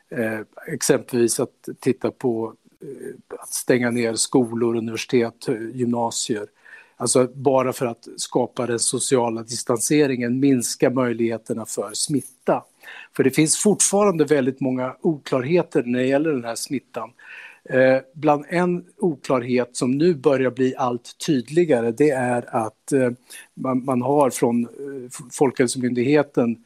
Eh, 0.09 0.39
exempelvis 0.67 1.39
att 1.39 1.69
titta 1.79 2.11
på 2.11 2.53
eh, 2.81 3.39
att 3.39 3.53
stänga 3.53 3.91
ner 3.91 4.15
skolor, 4.15 4.75
universitet, 4.75 5.47
gymnasier 5.73 6.47
Alltså 7.01 7.27
bara 7.33 7.73
för 7.73 7.85
att 7.85 8.07
skapa 8.17 8.65
den 8.65 8.79
sociala 8.79 9.43
distanseringen, 9.43 10.39
minska 10.39 10.89
möjligheterna 10.89 11.65
för 11.65 11.89
smitta. 11.93 12.63
För 13.15 13.23
det 13.23 13.31
finns 13.31 13.57
fortfarande 13.57 14.25
väldigt 14.25 14.59
många 14.59 14.95
oklarheter 15.01 15.83
när 15.83 15.99
det 15.99 16.05
gäller 16.05 16.31
den 16.31 16.43
här 16.43 16.55
smittan. 16.55 17.11
Eh, 17.69 17.97
bland 18.13 18.45
en 18.49 18.85
oklarhet 18.97 19.75
som 19.75 19.91
nu 19.91 20.13
börjar 20.15 20.51
bli 20.51 20.75
allt 20.75 21.17
tydligare 21.25 21.91
det 21.91 22.09
är 22.09 22.55
att 22.55 22.91
eh, 22.91 23.11
man, 23.53 23.85
man, 23.85 24.01
har 24.01 24.29
från 24.29 24.63
eh, 24.63 24.69
Folkhälsomyndigheten 25.31 26.57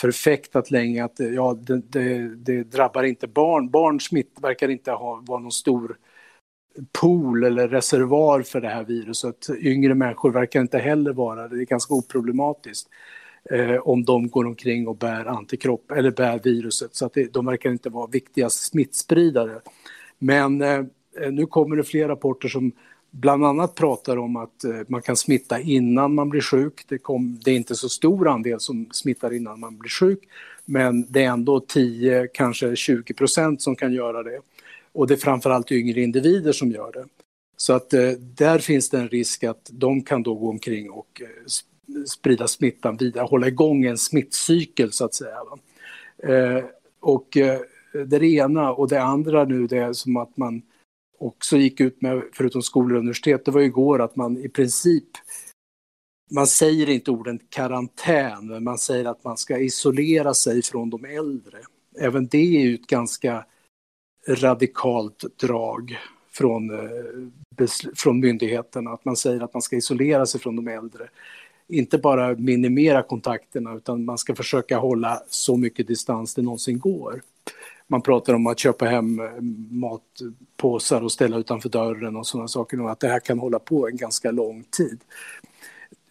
förfäktat 0.00 0.70
länge 0.70 1.04
att 1.04 1.20
eh, 1.20 1.26
ja, 1.26 1.54
det, 1.54 1.80
det, 1.88 2.36
det, 2.36 2.62
drabbar 2.62 3.02
inte 3.02 3.26
barn. 3.26 3.70
Barn 3.70 4.00
smitt 4.00 4.36
verkar 4.42 4.68
inte 4.68 4.90
ha, 4.90 5.22
vara 5.26 5.40
någon 5.40 5.52
stor 5.52 5.96
pool 6.92 7.44
eller 7.44 7.68
reservoar 7.68 8.42
för 8.42 8.60
det 8.60 8.68
här 8.68 8.84
viruset. 8.84 9.50
Yngre 9.60 9.94
människor 9.94 10.32
verkar 10.32 10.60
inte 10.60 10.78
heller 10.78 11.12
vara 11.12 11.48
det. 11.48 11.56
Det 11.56 11.62
är 11.62 11.66
ganska 11.66 11.94
oproblematiskt 11.94 12.88
eh, 13.50 13.76
om 13.76 14.04
de 14.04 14.28
går 14.28 14.46
omkring 14.46 14.88
och 14.88 14.96
bär 14.96 15.24
antikropp 15.24 15.90
eller 15.90 16.10
bär 16.10 16.40
viruset. 16.44 16.94
Så 16.96 17.06
att 17.06 17.14
det, 17.14 17.32
de 17.32 17.46
verkar 17.46 17.70
inte 17.70 17.90
vara 17.90 18.06
viktiga 18.06 18.50
smittspridare. 18.50 19.60
Men 20.18 20.62
eh, 20.62 20.80
nu 21.30 21.46
kommer 21.46 21.76
det 21.76 21.84
fler 21.84 22.08
rapporter 22.08 22.48
som 22.48 22.72
bland 23.10 23.44
annat 23.44 23.74
pratar 23.74 24.16
om 24.16 24.36
att 24.36 24.64
eh, 24.64 24.80
man 24.88 25.02
kan 25.02 25.16
smitta 25.16 25.60
innan 25.60 26.14
man 26.14 26.28
blir 26.28 26.40
sjuk. 26.40 26.84
Det, 26.88 26.98
kom, 26.98 27.40
det, 27.44 27.50
är 27.50 27.56
inte 27.56 27.74
så 27.74 27.88
stor 27.88 28.28
andel 28.28 28.60
som 28.60 28.88
smittar 28.92 29.34
innan 29.34 29.60
man 29.60 29.78
blir 29.78 29.90
sjuk, 29.90 30.18
men 30.64 31.12
det 31.12 31.24
är 31.24 31.28
ändå 31.28 31.60
10, 31.60 32.28
kanske 32.34 32.76
20 32.76 33.14
procent 33.14 33.62
som 33.62 33.76
kan 33.76 33.92
göra 33.92 34.22
det. 34.22 34.40
Och 34.94 35.06
det 35.06 35.14
är 35.14 35.18
framförallt 35.18 35.72
yngre 35.72 36.00
individer 36.00 36.52
som 36.52 36.70
gör 36.70 36.92
det. 36.92 37.04
Så 37.56 37.72
att 37.72 37.92
eh, 37.92 38.10
där 38.18 38.58
finns 38.58 38.90
det 38.90 38.98
en 38.98 39.08
risk 39.08 39.44
att 39.44 39.70
de 39.72 40.02
kan 40.02 40.22
då 40.22 40.34
gå 40.34 40.48
omkring 40.48 40.90
och 40.90 41.22
eh, 41.22 42.04
sprida 42.06 42.48
smittan 42.48 42.96
vidare, 42.96 43.24
hålla 43.24 43.48
igång 43.48 43.84
en 43.84 43.98
smittcykel 43.98 44.92
så 44.92 45.04
att 45.04 45.14
säga. 45.14 45.36
Eh, 46.18 46.64
och 47.00 47.36
eh, 47.36 47.60
det 47.92 48.16
är 48.16 48.20
det 48.20 48.26
ena 48.26 48.72
och 48.72 48.88
det 48.88 49.02
andra 49.02 49.44
nu 49.44 49.66
det 49.66 49.78
är 49.78 49.92
som 49.92 50.16
att 50.16 50.36
man 50.36 50.62
också 51.18 51.56
gick 51.56 51.80
ut 51.80 52.02
med, 52.02 52.22
förutom 52.32 52.62
skolor 52.62 52.92
och 52.92 53.00
universitet, 53.00 53.44
det 53.44 53.50
var 53.50 53.60
igår 53.60 54.02
att 54.02 54.16
man 54.16 54.38
i 54.38 54.48
princip 54.48 55.08
man 56.30 56.46
säger 56.46 56.88
inte 56.88 57.10
orden 57.10 57.38
karantän, 57.48 58.46
men 58.46 58.64
man 58.64 58.78
säger 58.78 59.04
att 59.04 59.24
man 59.24 59.36
ska 59.36 59.58
isolera 59.58 60.34
sig 60.34 60.62
från 60.62 60.90
de 60.90 61.04
äldre. 61.04 61.58
Även 62.00 62.26
det 62.26 62.38
är 62.38 62.60
ju 62.60 62.74
ett 62.74 62.86
ganska 62.86 63.44
radikalt 64.28 65.24
drag 65.36 65.98
från, 66.32 66.70
eh, 66.70 67.66
från 67.96 68.20
myndigheterna, 68.20 68.90
att 68.90 69.04
man 69.04 69.16
säger 69.16 69.40
att 69.40 69.54
man 69.54 69.62
ska 69.62 69.76
isolera 69.76 70.26
sig 70.26 70.40
från 70.40 70.56
de 70.56 70.68
äldre. 70.68 71.08
Inte 71.68 71.98
bara 71.98 72.34
minimera 72.34 73.02
kontakterna, 73.02 73.74
utan 73.74 74.04
man 74.04 74.18
ska 74.18 74.34
försöka 74.34 74.78
hålla 74.78 75.22
så 75.28 75.56
mycket 75.56 75.86
distans 75.86 76.34
det 76.34 76.42
någonsin 76.42 76.78
går. 76.78 77.22
Man 77.86 78.02
pratar 78.02 78.34
om 78.34 78.46
att 78.46 78.58
köpa 78.58 78.84
hem 78.84 79.20
eh, 79.20 79.26
matpåsar 79.70 81.02
och 81.02 81.12
ställa 81.12 81.36
utanför 81.36 81.68
dörren 81.68 82.16
och 82.16 82.26
sådana 82.26 82.48
saker, 82.48 82.80
och 82.80 82.90
att 82.90 83.00
det 83.00 83.08
här 83.08 83.20
kan 83.20 83.38
hålla 83.38 83.58
på 83.58 83.88
en 83.88 83.96
ganska 83.96 84.30
lång 84.30 84.64
tid. 84.70 85.00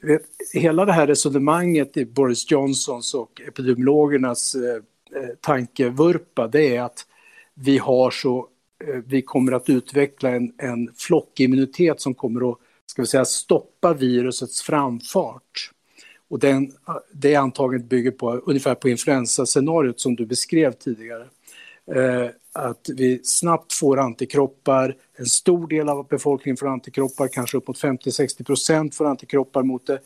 Eh, 0.03 0.19
hela 0.53 0.85
det 0.85 0.93
här 0.93 1.07
resonemanget 1.07 1.97
i 1.97 2.05
Boris 2.05 2.51
Johnsons 2.51 3.13
och 3.13 3.41
epidemiologernas 3.47 4.55
tankevurpa, 5.41 6.47
det 6.47 6.75
är 6.75 6.81
att 6.81 7.05
vi 7.61 7.77
har 7.77 8.11
så, 8.11 8.47
eh, 8.87 9.01
vi 9.05 9.21
kommer 9.21 9.51
att 9.51 9.69
utveckla 9.69 10.29
en, 10.29 10.53
en 10.57 10.93
flockimmunitet 10.97 12.01
som 12.01 12.13
kommer 12.13 12.51
att 12.51 12.57
ska 12.91 13.01
vi 13.01 13.07
säga, 13.07 13.25
stoppa 13.25 13.93
virusets 13.93 14.61
framfart. 14.61 15.71
Och 16.29 16.39
den, 16.39 16.71
det 17.13 17.35
antagandet 17.35 17.89
bygger 17.89 18.11
på 18.11 18.31
ungefär 18.31 18.75
på 18.75 18.89
influensascenariot 18.89 19.99
som 19.99 20.15
du 20.15 20.25
beskrev 20.25 20.71
tidigare. 20.71 21.27
Eh, 21.95 22.29
att 22.53 22.89
vi 22.95 23.19
snabbt 23.23 23.73
får 23.73 23.99
antikroppar, 23.99 24.95
en 25.17 25.25
stor 25.25 25.67
del 25.67 25.89
av 25.89 26.07
befolkningen 26.07 26.57
får 26.57 26.67
antikroppar, 26.67 27.27
kanske 27.27 27.57
upp 27.57 27.67
mot 27.67 27.81
50-60 27.81 28.43
procent 28.43 28.95
får 28.95 29.05
antikroppar 29.05 29.63
mot, 29.63 29.87
det, 29.87 29.99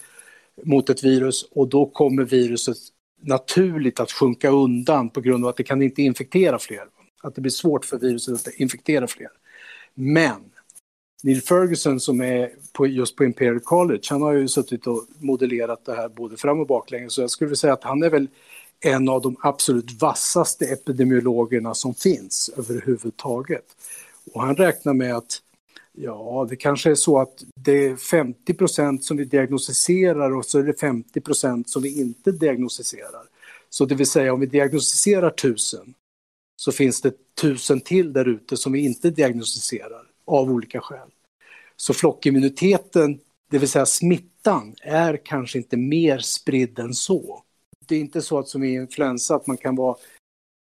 mot 0.63 0.89
ett 0.89 1.03
virus 1.03 1.43
och 1.51 1.67
då 1.67 1.85
kommer 1.85 2.23
viruset 2.23 2.77
naturligt 3.21 3.99
att 3.99 4.11
sjunka 4.11 4.49
undan 4.49 5.09
på 5.09 5.21
grund 5.21 5.43
av 5.45 5.49
att 5.49 5.57
det 5.57 5.63
kan 5.63 5.81
inte 5.81 6.01
infektera 6.01 6.59
fler 6.59 6.85
att 7.27 7.35
det 7.35 7.41
blir 7.41 7.51
svårt 7.51 7.85
för 7.85 7.97
viruset 7.97 8.47
att 8.47 8.53
infektera 8.53 9.07
fler. 9.07 9.29
Men 9.93 10.41
Neil 11.23 11.41
Ferguson 11.41 11.99
som 11.99 12.21
är 12.21 12.51
på, 12.73 12.87
just 12.87 13.15
på 13.15 13.23
Imperial 13.23 13.59
College, 13.59 14.01
han 14.09 14.21
har 14.21 14.33
ju 14.33 14.47
suttit 14.47 14.87
och 14.87 15.05
modellerat 15.19 15.85
det 15.85 15.95
här 15.95 16.09
både 16.09 16.37
fram 16.37 16.59
och 16.59 16.67
baklänges, 16.67 17.13
så 17.13 17.21
jag 17.21 17.31
skulle 17.31 17.55
säga 17.55 17.73
att 17.73 17.83
han 17.83 18.03
är 18.03 18.09
väl 18.09 18.27
en 18.79 19.09
av 19.09 19.21
de 19.21 19.35
absolut 19.39 20.01
vassaste 20.01 20.65
epidemiologerna 20.65 21.73
som 21.73 21.93
finns 21.93 22.51
överhuvudtaget. 22.57 23.65
Och 24.33 24.41
han 24.41 24.55
räknar 24.55 24.93
med 24.93 25.15
att 25.15 25.41
ja, 25.93 26.47
det 26.49 26.55
kanske 26.55 26.91
är 26.91 26.95
så 26.95 27.19
att 27.19 27.43
det 27.55 27.85
är 27.85 27.95
50 27.95 28.53
procent 28.53 29.03
som 29.03 29.17
vi 29.17 29.25
diagnostiserar 29.25 30.35
och 30.35 30.45
så 30.45 30.59
är 30.59 30.63
det 30.63 30.79
50 30.79 31.21
procent 31.21 31.69
som 31.69 31.81
vi 31.81 32.01
inte 32.01 32.31
diagnostiserar. 32.31 33.23
Så 33.69 33.85
det 33.85 33.95
vill 33.95 34.07
säga 34.07 34.33
om 34.33 34.39
vi 34.39 34.45
diagnostiserar 34.45 35.29
tusen 35.29 35.93
så 36.55 36.71
finns 36.71 37.01
det 37.01 37.35
tusen 37.41 37.81
till 37.81 38.13
där 38.13 38.27
ute 38.27 38.57
som 38.57 38.71
vi 38.71 38.85
inte 38.85 39.09
diagnostiserar 39.09 40.07
av 40.25 40.51
olika 40.51 40.81
skäl. 40.81 41.09
Så 41.75 41.93
flockimmuniteten, 41.93 43.19
det 43.51 43.57
vill 43.57 43.69
säga 43.69 43.85
smittan, 43.85 44.75
är 44.81 45.19
kanske 45.25 45.57
inte 45.57 45.77
mer 45.77 46.17
spridd 46.17 46.79
än 46.79 46.93
så. 46.93 47.43
Det 47.87 47.95
är 47.95 47.99
inte 47.99 48.21
så 48.21 48.39
att 48.39 48.47
som 48.47 48.63
i 48.63 48.73
influensa 48.73 49.35
att 49.35 49.47
man 49.47 49.57
kan 49.57 49.75
vara 49.75 49.97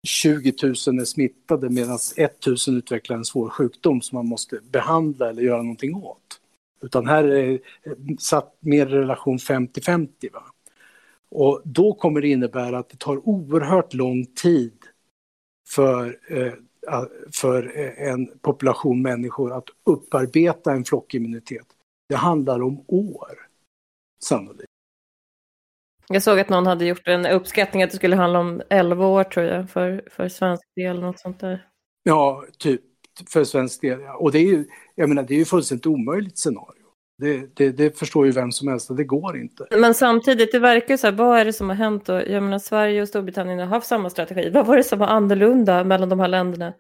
20 0.08 0.54
000 0.64 0.72
är 0.72 1.06
smittade 1.06 1.70
medan 1.70 2.00
1 2.18 2.46
000 2.48 2.58
utvecklar 2.68 3.18
en 3.18 3.26
svår 3.26 3.50
sjukdom 3.50 4.02
som 4.02 4.16
man 4.16 4.28
måste 4.28 4.60
behandla 4.72 5.30
eller 5.30 5.42
göra 5.42 5.62
någonting 5.62 5.96
åt. 5.96 6.40
Utan 6.82 7.08
här 7.08 7.24
är 7.24 7.60
satt 8.20 8.58
mer 8.60 8.86
relation 8.86 9.38
50-50. 9.38 10.08
Och 11.30 11.62
då 11.64 11.94
kommer 11.94 12.22
det 12.22 12.28
innebära 12.28 12.78
att 12.78 12.90
det 12.90 12.98
tar 12.98 13.28
oerhört 13.28 13.94
lång 13.94 14.26
tid 14.26 14.83
för, 15.76 16.20
eh, 16.28 16.54
för 17.32 17.78
en 17.98 18.40
population 18.42 19.02
människor 19.02 19.54
att 19.54 19.70
upparbeta 19.84 20.72
en 20.72 20.86
flockimmunitet. 20.86 21.68
Det 22.10 22.16
handlar 22.16 22.62
om 22.62 22.86
år, 22.88 23.48
sannolikt. 24.24 24.70
Jag 26.08 26.24
såg 26.24 26.40
att 26.40 26.50
någon 26.50 26.66
hade 26.66 26.86
gjort 26.86 27.08
en 27.08 27.26
uppskattning 27.26 27.84
att 27.84 27.90
det 27.90 27.96
skulle 27.96 28.16
handla 28.16 28.40
om 28.40 28.62
11 28.70 29.06
år 29.06 29.24
tror 29.24 29.46
jag 29.46 29.70
för, 29.70 30.04
för 30.12 30.30
svensk 30.30 30.64
del. 30.76 31.00
Något 31.00 31.20
sånt 31.20 31.40
där. 31.40 31.68
Ja, 32.04 32.46
typ 32.58 32.82
för 33.30 33.44
svensk 33.44 33.82
del. 33.82 34.00
Och 34.20 34.32
det 34.32 34.40
är 34.40 34.48
ju, 34.48 34.66
jag 34.96 35.10
menar, 35.10 35.24
det 35.24 35.34
är 35.34 35.38
ju 35.38 35.46
fullständigt 35.46 35.86
omöjligt 35.86 36.38
scenario. 36.38 36.83
Det, 37.24 37.56
det, 37.56 37.72
det, 37.72 38.00
förstår 38.00 38.26
ju 38.26 38.32
vem 38.32 38.52
som 38.52 38.68
helst 38.68 38.92
att 38.92 38.98
det 38.98 39.04
går 39.04 39.38
inte. 39.38 39.68
Men 39.72 39.94
samtidigt, 39.94 40.52
det 40.52 40.60
verkar 40.60 40.98
så 40.98 41.08
här, 41.08 41.14
vad 41.14 41.40
är 41.40 41.46
det 41.46 41.54
som 41.54 41.70
har 41.70 41.76
hänt 41.76 42.06
då? 42.06 42.14
Jag 42.14 42.44
menar, 42.44 42.60
Sverige 42.60 43.02
och 43.02 43.08
Storbritannien 43.08 43.60
har 43.60 43.66
haft 43.66 43.88
samma 43.88 44.10
strategi. 44.10 44.50
Vad 44.50 44.68
var 44.68 44.78
det 44.78 44.84
som 44.84 45.00
var 45.00 45.08
annorlunda 45.08 45.84
mellan 45.84 46.10
de 46.10 46.20
här 46.20 46.28
länderna 46.28 46.74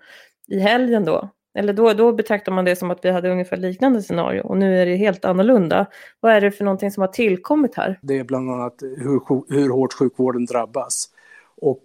i 0.48 0.60
helgen 0.60 1.06
då? 1.06 1.30
Eller 1.56 1.74
då, 1.74 1.94
då 1.94 2.14
betraktar 2.14 2.52
man 2.52 2.66
det 2.66 2.76
som 2.76 2.92
att 2.92 3.00
vi 3.06 3.12
hade 3.12 3.32
ungefär 3.32 3.58
liknande 3.58 4.02
scenario 4.02 4.42
och 4.42 4.58
nu 4.58 4.82
är 4.82 4.86
det 4.86 4.96
helt 4.96 5.26
annorlunda. 5.26 5.86
Vad 6.20 6.34
är 6.34 6.42
det 6.42 6.52
för 6.52 6.64
någonting 6.64 6.92
som 6.92 7.02
har 7.02 7.08
tillkommit 7.08 7.76
här? 7.76 8.00
Det 8.02 8.20
är 8.20 8.24
bland 8.24 8.52
annat 8.52 8.76
hur, 8.82 9.54
hur 9.54 9.70
hårt 9.70 9.94
sjukvården 9.94 10.46
drabbas. 10.46 11.10
Och 11.62 11.84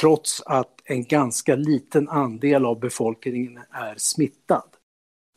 trots 0.00 0.42
att 0.46 0.74
en 0.84 1.04
ganska 1.04 1.54
liten 1.54 2.08
andel 2.08 2.66
av 2.66 2.80
befolkningen 2.80 3.58
är 3.70 3.94
smittad 3.96 4.77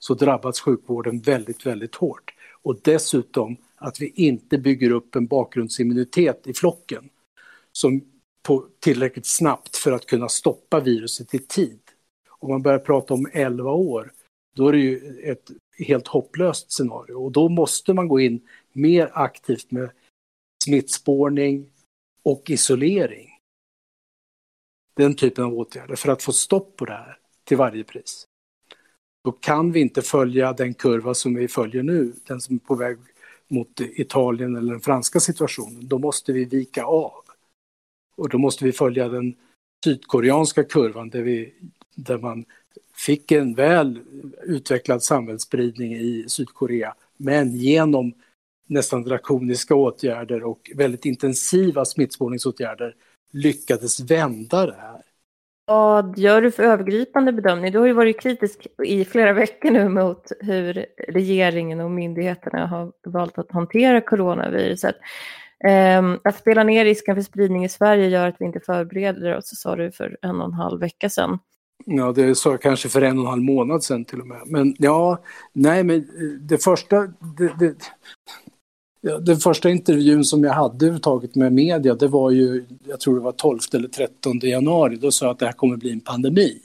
så 0.03 0.13
drabbas 0.13 0.60
sjukvården 0.60 1.20
väldigt, 1.20 1.65
väldigt 1.65 1.96
hårt. 1.96 2.34
Och 2.62 2.79
dessutom 2.84 3.58
att 3.75 4.01
vi 4.01 4.08
inte 4.15 4.58
bygger 4.58 4.91
upp 4.91 5.15
en 5.15 5.27
bakgrundsimmunitet 5.27 6.48
i 6.48 6.53
flocken 6.53 7.10
som 7.72 8.01
på 8.43 8.67
tillräckligt 8.79 9.25
snabbt 9.25 9.77
för 9.77 9.91
att 9.91 10.05
kunna 10.05 10.29
stoppa 10.29 10.79
viruset 10.79 11.34
i 11.34 11.39
tid. 11.39 11.79
Om 12.29 12.50
man 12.50 12.62
börjar 12.62 12.79
prata 12.79 13.13
om 13.13 13.29
11 13.34 13.72
år, 13.72 14.13
då 14.55 14.67
är 14.67 14.72
det 14.72 14.79
ju 14.79 15.22
ett 15.24 15.51
helt 15.77 16.08
hopplöst 16.08 16.72
scenario 16.72 17.13
och 17.13 17.31
då 17.31 17.50
måste 17.50 17.93
man 17.93 18.08
gå 18.08 18.20
in 18.20 18.48
mer 18.74 19.12
aktivt 19.13 19.72
med 19.72 19.89
smittspårning 20.63 21.70
och 22.24 22.50
isolering. 22.50 23.29
Den 24.93 25.15
typen 25.15 25.43
av 25.43 25.53
åtgärder 25.53 25.96
för 25.96 26.12
att 26.12 26.24
få 26.24 26.31
stopp 26.31 26.75
på 26.75 26.86
det 26.86 26.93
här 26.93 27.17
till 27.43 27.58
varje 27.58 27.84
pris 27.84 28.27
då 29.23 29.31
kan 29.31 29.71
vi 29.71 29.79
inte 29.79 30.01
följa 30.01 30.53
den 30.53 30.73
kurva 30.73 31.13
som 31.13 31.35
vi 31.35 31.47
följer 31.47 31.83
nu, 31.83 32.13
den 32.27 32.41
som 32.41 32.55
är 32.55 32.59
på 32.59 32.75
väg 32.75 32.97
mot 33.47 33.81
Italien 33.81 34.55
eller 34.55 34.71
den 34.71 34.81
franska 34.81 35.19
situationen. 35.19 35.87
Då 35.87 35.97
måste 35.97 36.33
vi 36.33 36.45
vika 36.45 36.83
av. 36.83 37.23
Och 38.15 38.29
då 38.29 38.37
måste 38.37 38.65
vi 38.65 38.71
följa 38.71 39.09
den 39.09 39.35
sydkoreanska 39.85 40.63
kurvan 40.63 41.09
där, 41.09 41.21
vi, 41.21 41.53
där 41.95 42.17
man 42.17 42.45
fick 42.95 43.31
en 43.31 43.53
väl 43.53 43.99
utvecklad 44.43 45.03
samhällsspridning 45.03 45.93
i 45.93 46.25
Sydkorea, 46.27 46.95
men 47.17 47.55
genom 47.55 48.13
nästan 48.67 49.03
drakoniska 49.03 49.75
åtgärder 49.75 50.43
och 50.43 50.71
väldigt 50.75 51.05
intensiva 51.05 51.85
smittspårningsåtgärder 51.85 52.95
lyckades 53.31 53.99
vända 53.99 54.65
det 54.65 54.77
här. 54.79 55.01
Vad 55.71 56.17
gör 56.17 56.41
du 56.41 56.51
för 56.51 56.63
övergripande 56.63 57.33
bedömning? 57.33 57.71
Du 57.71 57.79
har 57.79 57.85
ju 57.85 57.93
varit 57.93 58.21
kritisk 58.21 58.67
i 58.83 59.05
flera 59.05 59.33
veckor 59.33 59.71
nu 59.71 59.89
mot 59.89 60.31
hur 60.39 60.85
regeringen 61.07 61.79
och 61.79 61.91
myndigheterna 61.91 62.67
har 62.67 62.91
valt 63.07 63.37
att 63.37 63.51
hantera 63.51 64.01
coronaviruset. 64.01 64.95
Ehm, 65.63 66.19
att 66.23 66.35
spela 66.35 66.63
ner 66.63 66.85
risken 66.85 67.15
för 67.15 67.21
spridning 67.21 67.65
i 67.65 67.69
Sverige 67.69 68.07
gör 68.07 68.27
att 68.27 68.35
vi 68.39 68.45
inte 68.45 68.59
förbereder 68.59 69.37
oss, 69.37 69.61
sa 69.61 69.75
du 69.75 69.91
för 69.91 70.17
en 70.21 70.41
och 70.41 70.45
en 70.45 70.53
halv 70.53 70.79
vecka 70.79 71.09
sedan. 71.09 71.39
Ja, 71.85 72.11
det 72.11 72.35
sa 72.35 72.51
jag 72.51 72.61
kanske 72.61 72.89
för 72.89 73.01
en 73.01 73.17
och 73.17 73.23
en 73.23 73.29
halv 73.29 73.43
månad 73.43 73.83
sedan 73.83 74.05
till 74.05 74.21
och 74.21 74.27
med. 74.27 74.41
Men 74.45 74.75
ja, 74.77 75.23
nej, 75.53 75.83
men 75.83 75.97
eh, 75.97 76.03
det 76.41 76.63
första... 76.63 76.97
Det, 77.37 77.53
det, 77.59 77.75
den 79.01 79.38
första 79.38 79.70
intervjun 79.70 80.25
som 80.25 80.43
jag 80.43 80.53
hade 80.53 80.75
överhuvudtaget 80.75 81.36
med 81.36 81.53
media, 81.53 81.96
det 81.96 82.08
var 82.08 82.31
ju, 82.31 82.65
jag 82.88 83.00
tror 83.00 83.15
det 83.15 83.22
var 83.22 83.31
12 83.31 83.60
eller 83.74 83.88
13 83.88 84.39
januari, 84.39 84.96
då 84.96 85.12
sa 85.12 85.25
jag 85.25 85.34
att 85.34 85.39
det 85.39 85.46
här 85.46 85.53
kommer 85.53 85.77
bli 85.77 85.91
en 85.91 86.00
pandemi. 86.00 86.62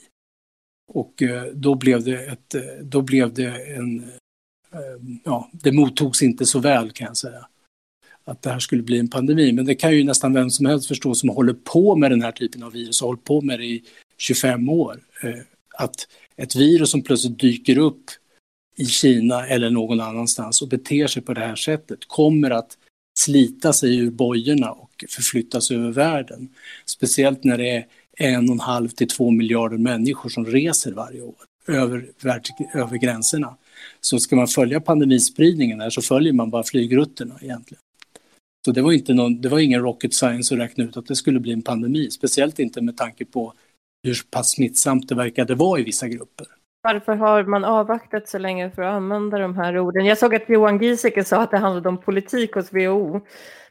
Och 0.93 1.23
eh, 1.23 1.43
då 1.53 1.75
blev 1.75 2.03
det 2.03 2.25
ett, 2.25 2.55
eh, 2.55 2.61
då 2.81 3.01
blev 3.01 3.33
det 3.33 3.75
en, 3.75 4.03
eh, 4.73 5.19
ja, 5.23 5.49
det 5.51 5.71
mottogs 5.71 6.21
inte 6.21 6.45
så 6.45 6.59
väl 6.59 6.91
kan 6.91 7.07
jag 7.07 7.17
säga 7.17 7.47
att 8.27 8.41
det 8.41 8.49
här 8.49 8.59
skulle 8.59 8.83
bli 8.83 8.99
en 8.99 9.07
pandemi. 9.07 9.51
Men 9.51 9.65
det 9.65 9.75
kan 9.75 9.95
ju 9.95 10.03
nästan 10.03 10.33
vem 10.33 10.49
som 10.49 10.65
helst 10.65 10.87
förstå 10.87 11.15
som 11.15 11.29
håller 11.29 11.53
på 11.53 11.95
med 11.95 12.11
den 12.11 12.21
här 12.21 12.31
typen 12.31 12.63
av 12.63 12.71
virus 12.71 13.01
och 13.01 13.07
hållit 13.07 13.23
på 13.23 13.41
med 13.41 13.59
det 13.59 13.65
i 13.65 13.83
25 14.17 14.69
år. 14.69 14.99
Eh, 15.23 15.39
att 15.77 16.07
ett 16.35 16.55
virus 16.55 16.91
som 16.91 17.01
plötsligt 17.01 17.39
dyker 17.39 17.77
upp 17.77 18.03
i 18.77 18.85
Kina 18.85 19.47
eller 19.47 19.69
någon 19.69 19.99
annanstans 19.99 20.61
och 20.61 20.67
beter 20.67 21.07
sig 21.07 21.21
på 21.21 21.33
det 21.33 21.41
här 21.41 21.55
sättet 21.55 21.99
kommer 22.07 22.51
att 22.51 22.77
slita 23.19 23.73
sig 23.73 23.97
ur 23.97 24.11
bojorna 24.11 24.71
och 24.71 25.05
förflyttas 25.09 25.71
över 25.71 25.91
världen. 25.91 26.49
Speciellt 26.85 27.43
när 27.43 27.57
det 27.57 27.69
är 27.69 27.85
en 28.17 28.49
och 28.49 28.53
en 28.53 28.59
halv 28.59 28.89
till 28.89 29.07
två 29.07 29.31
miljarder 29.31 29.77
människor 29.77 30.29
som 30.29 30.45
reser 30.45 30.91
varje 30.91 31.21
år 31.21 31.35
över, 31.67 32.09
över 32.73 32.97
gränserna. 32.97 33.57
Så 34.01 34.19
ska 34.19 34.35
man 34.35 34.47
följa 34.47 34.81
pandemispridningen 34.81 35.81
här 35.81 35.89
så 35.89 36.01
följer 36.01 36.33
man 36.33 36.49
bara 36.49 36.63
flygrutterna 36.63 37.37
egentligen. 37.41 37.81
Så 38.65 38.71
det 38.71 38.81
var, 38.81 38.91
inte 38.91 39.13
någon, 39.13 39.41
det 39.41 39.49
var 39.49 39.59
ingen 39.59 39.81
rocket 39.81 40.13
science 40.13 40.53
att 40.53 40.59
räkna 40.59 40.83
ut 40.83 40.97
att 40.97 41.05
det 41.05 41.15
skulle 41.15 41.39
bli 41.39 41.51
en 41.51 41.61
pandemi, 41.61 42.11
speciellt 42.11 42.59
inte 42.59 42.81
med 42.81 42.97
tanke 42.97 43.25
på 43.25 43.53
hur 44.03 44.21
pass 44.31 44.51
smittsamt 44.51 45.09
det 45.09 45.15
verkade 45.15 45.55
vara 45.55 45.79
i 45.79 45.83
vissa 45.83 46.07
grupper. 46.07 46.47
Varför 46.81 47.15
har 47.15 47.43
man 47.43 47.65
avvaktat 47.65 48.29
så 48.29 48.37
länge 48.37 48.71
för 48.71 48.81
att 48.81 48.93
använda 48.93 49.37
de 49.37 49.55
här 49.55 49.79
orden? 49.79 50.05
Jag 50.05 50.17
såg 50.17 50.35
att 50.35 50.49
Johan 50.49 50.79
Giesecke 50.79 51.23
sa 51.23 51.41
att 51.41 51.51
det 51.51 51.57
handlade 51.57 51.89
om 51.89 52.01
politik 52.01 52.53
hos 52.53 52.73
WHO. 52.73 53.21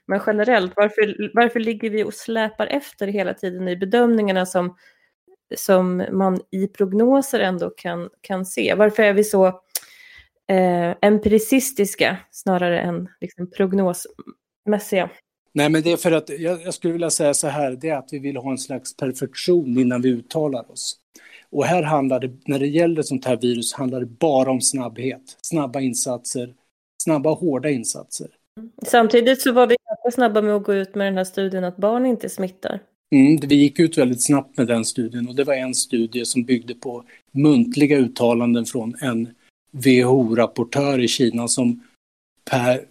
Men 0.07 0.21
generellt, 0.27 0.73
varför, 0.77 1.31
varför 1.35 1.61
ligger 1.61 1.91
vi 1.91 2.05
och 2.05 2.15
släpar 2.15 2.67
efter 2.67 3.07
hela 3.07 3.35
tiden 3.35 3.69
i 3.69 3.77
bedömningarna 3.77 4.47
som, 4.47 4.77
som 5.57 6.05
man 6.13 6.41
i 6.51 6.69
prognoser 6.69 7.41
ändå 7.41 7.71
kan, 7.71 8.11
kan 8.21 8.47
se? 8.47 8.75
Varför 8.75 9.03
är 9.03 9.13
vi 9.13 9.25
så 9.25 9.47
eh, 10.49 10.95
empiricistiska 11.01 12.17
snarare 12.31 12.81
än 12.81 13.09
liksom 13.21 13.51
prognosmässiga? 13.51 15.11
Nej, 15.55 15.71
men 15.71 15.83
det 15.83 15.93
är 15.93 15.97
för 15.97 16.13
att 16.13 16.29
jag, 16.29 16.63
jag, 16.63 16.75
skulle 16.75 16.93
vilja 16.93 17.11
säga 17.11 17.35
så 17.35 17.49
här, 17.49 17.71
det 17.71 17.89
är 17.89 17.97
att 17.97 18.09
vi 18.13 18.19
vill 18.19 18.37
ha 18.37 18.51
en 18.51 18.59
slags 18.59 18.97
perfektion 18.97 19.79
innan 19.79 20.03
vi 20.03 20.09
uttalar 20.09 20.71
oss. 20.71 21.01
Och 21.57 21.65
här 21.65 21.83
handlar 21.83 22.21
det, 22.21 22.31
när 22.47 22.59
det 22.59 22.67
gäller 22.67 23.03
sånt 23.03 23.25
här 23.25 23.37
virus, 23.37 23.73
handlar 23.73 24.01
det 24.01 24.07
bara 24.07 24.51
om 24.51 24.61
snabbhet. 24.61 25.39
Snabba 25.43 25.81
insatser, 25.81 26.55
snabba 27.03 27.31
och 27.31 27.39
hårda 27.39 27.71
insatser. 27.71 28.29
Samtidigt 28.87 29.43
så 29.43 29.53
var 29.53 29.67
vi 29.67 29.77
ganska 29.89 30.17
snabba 30.17 30.43
med 30.43 30.55
att 30.55 30.65
gå 30.65 30.75
ut 30.75 30.95
med 30.95 31.07
den 31.07 31.17
här 31.17 31.25
studien 31.25 31.65
att 31.65 31.77
barn 31.77 32.07
inte 32.07 32.29
smittar. 32.29 32.81
Mm, 33.15 33.37
vi 33.37 33.55
gick 33.55 33.79
ut 33.79 33.99
väldigt 33.99 34.25
snabbt 34.25 34.59
med 34.59 34.67
den 34.67 34.85
studien 34.85 35.29
och 35.29 35.35
det 35.35 35.45
var 35.45 35.55
en 35.55 35.75
studie 35.75 36.25
som 36.25 36.45
byggde 36.45 36.75
på 36.75 37.05
muntliga 37.33 37.97
uttalanden 37.97 38.65
från 38.65 38.95
en 39.01 39.29
WHO-rapportör 39.71 41.05
i 41.05 41.09
Kina 41.09 41.49
som 41.49 41.83
per 42.51 42.85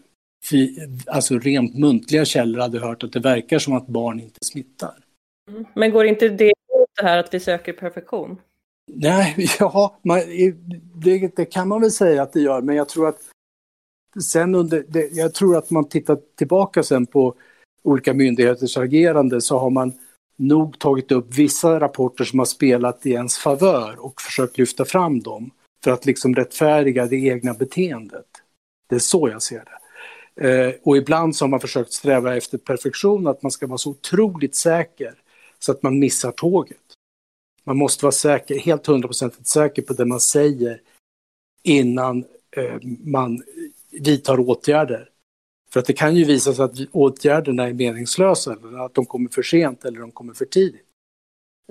alltså 1.08 1.40
rent 1.40 1.76
muntliga 1.76 2.26
källor 2.26 2.60
hade 2.60 2.80
hört 2.80 3.04
att 3.04 3.14
det 3.14 3.20
verkar 3.20 3.60
som 3.60 3.74
att 3.74 3.88
barn 3.88 4.20
inte 4.20 4.40
smittar. 4.46 4.96
Mm. 5.52 5.66
Men 5.76 5.92
går 5.92 6.06
inte 6.06 6.30
det 6.30 6.44
emot 6.44 6.90
det 7.02 7.04
här 7.04 7.18
att 7.18 7.34
vi 7.34 7.40
söker 7.40 7.74
perfektion? 7.74 8.38
Nej, 8.92 9.36
ja, 9.60 9.98
man, 10.02 10.20
det, 10.96 11.36
det, 11.36 11.46
kan 11.46 11.68
man 11.68 11.82
väl 11.82 11.92
säga 11.92 12.22
att 12.22 12.34
det 12.34 12.42
gör, 12.42 12.62
men 12.62 12.76
jag 12.76 12.90
tror 12.90 13.08
att 13.08 13.20
sen 14.24 14.56
under, 14.56 14.86
det, 14.88 15.10
jag 15.12 15.34
tror 15.34 15.58
att 15.58 15.70
man 15.70 15.90
tittar 15.90 16.18
tillbaka 16.36 16.84
sen 16.84 17.06
på 17.06 17.36
olika 17.84 18.14
myndigheters 18.14 18.78
agerande 18.78 19.42
så 19.42 19.58
har 19.58 19.70
man 19.70 19.94
nog 20.38 20.80
tagit 20.80 21.12
upp 21.12 21.34
vissa 21.38 21.80
rapporter 21.80 22.24
som 22.24 22.40
har 22.40 22.46
spelat 22.46 23.06
i 23.06 23.12
ens 23.12 23.38
favör 23.38 24.06
och 24.06 24.22
försökt 24.22 24.58
lyfta 24.58 24.86
fram 24.86 25.20
dem 25.20 25.52
för 25.84 25.92
att 25.92 26.06
liksom 26.06 26.36
rättfärdiga 26.36 27.06
det 27.06 27.16
egna 27.16 27.54
beteendet. 27.54 28.26
Det 28.90 28.96
är 28.96 29.00
så 29.00 29.30
jag 29.30 29.42
ser 29.42 29.64
det. 29.66 29.80
Eh, 30.38 30.74
och 30.84 30.98
ibland 30.98 31.36
så 31.36 31.46
har 31.46 31.50
man 31.50 31.60
försökt 31.60 31.94
sträva 31.94 32.38
efter 32.38 32.58
perfektion, 32.58 33.28
att 33.28 33.44
man 33.44 33.52
ska 33.52 33.68
vara 33.68 33.78
så 33.78 33.90
otroligt 33.90 34.56
säker 34.56 35.14
så 35.60 35.72
att 35.72 35.84
man 35.84 36.00
missar 36.00 36.32
tåget. 36.32 36.78
Man 37.66 37.78
måste 37.78 38.06
vara 38.06 38.12
säker, 38.12 38.60
helt 38.60 38.88
hundraprocentigt 38.88 39.48
säker 39.48 39.82
på 39.82 39.94
det 39.94 40.06
man 40.06 40.20
säger 40.20 40.82
innan 41.64 42.26
eh, 42.58 42.78
man 43.04 43.44
vidtar 43.92 44.40
åtgärder. 44.40 45.10
För 45.72 45.80
att 45.80 45.86
det 45.86 45.94
kan 45.94 46.16
ju 46.16 46.24
visa 46.24 46.54
sig 46.54 46.66
att 46.66 46.80
åtgärderna 46.92 47.68
är 47.68 47.74
meningslösa, 47.74 48.54
eller 48.54 48.86
att 48.86 48.94
de 48.94 49.06
kommer 49.06 49.30
för 49.30 49.42
sent 49.42 49.86
eller 49.86 50.00
de 50.00 50.12
kommer 50.12 50.34
för 50.34 50.46
tidigt. 50.46 50.86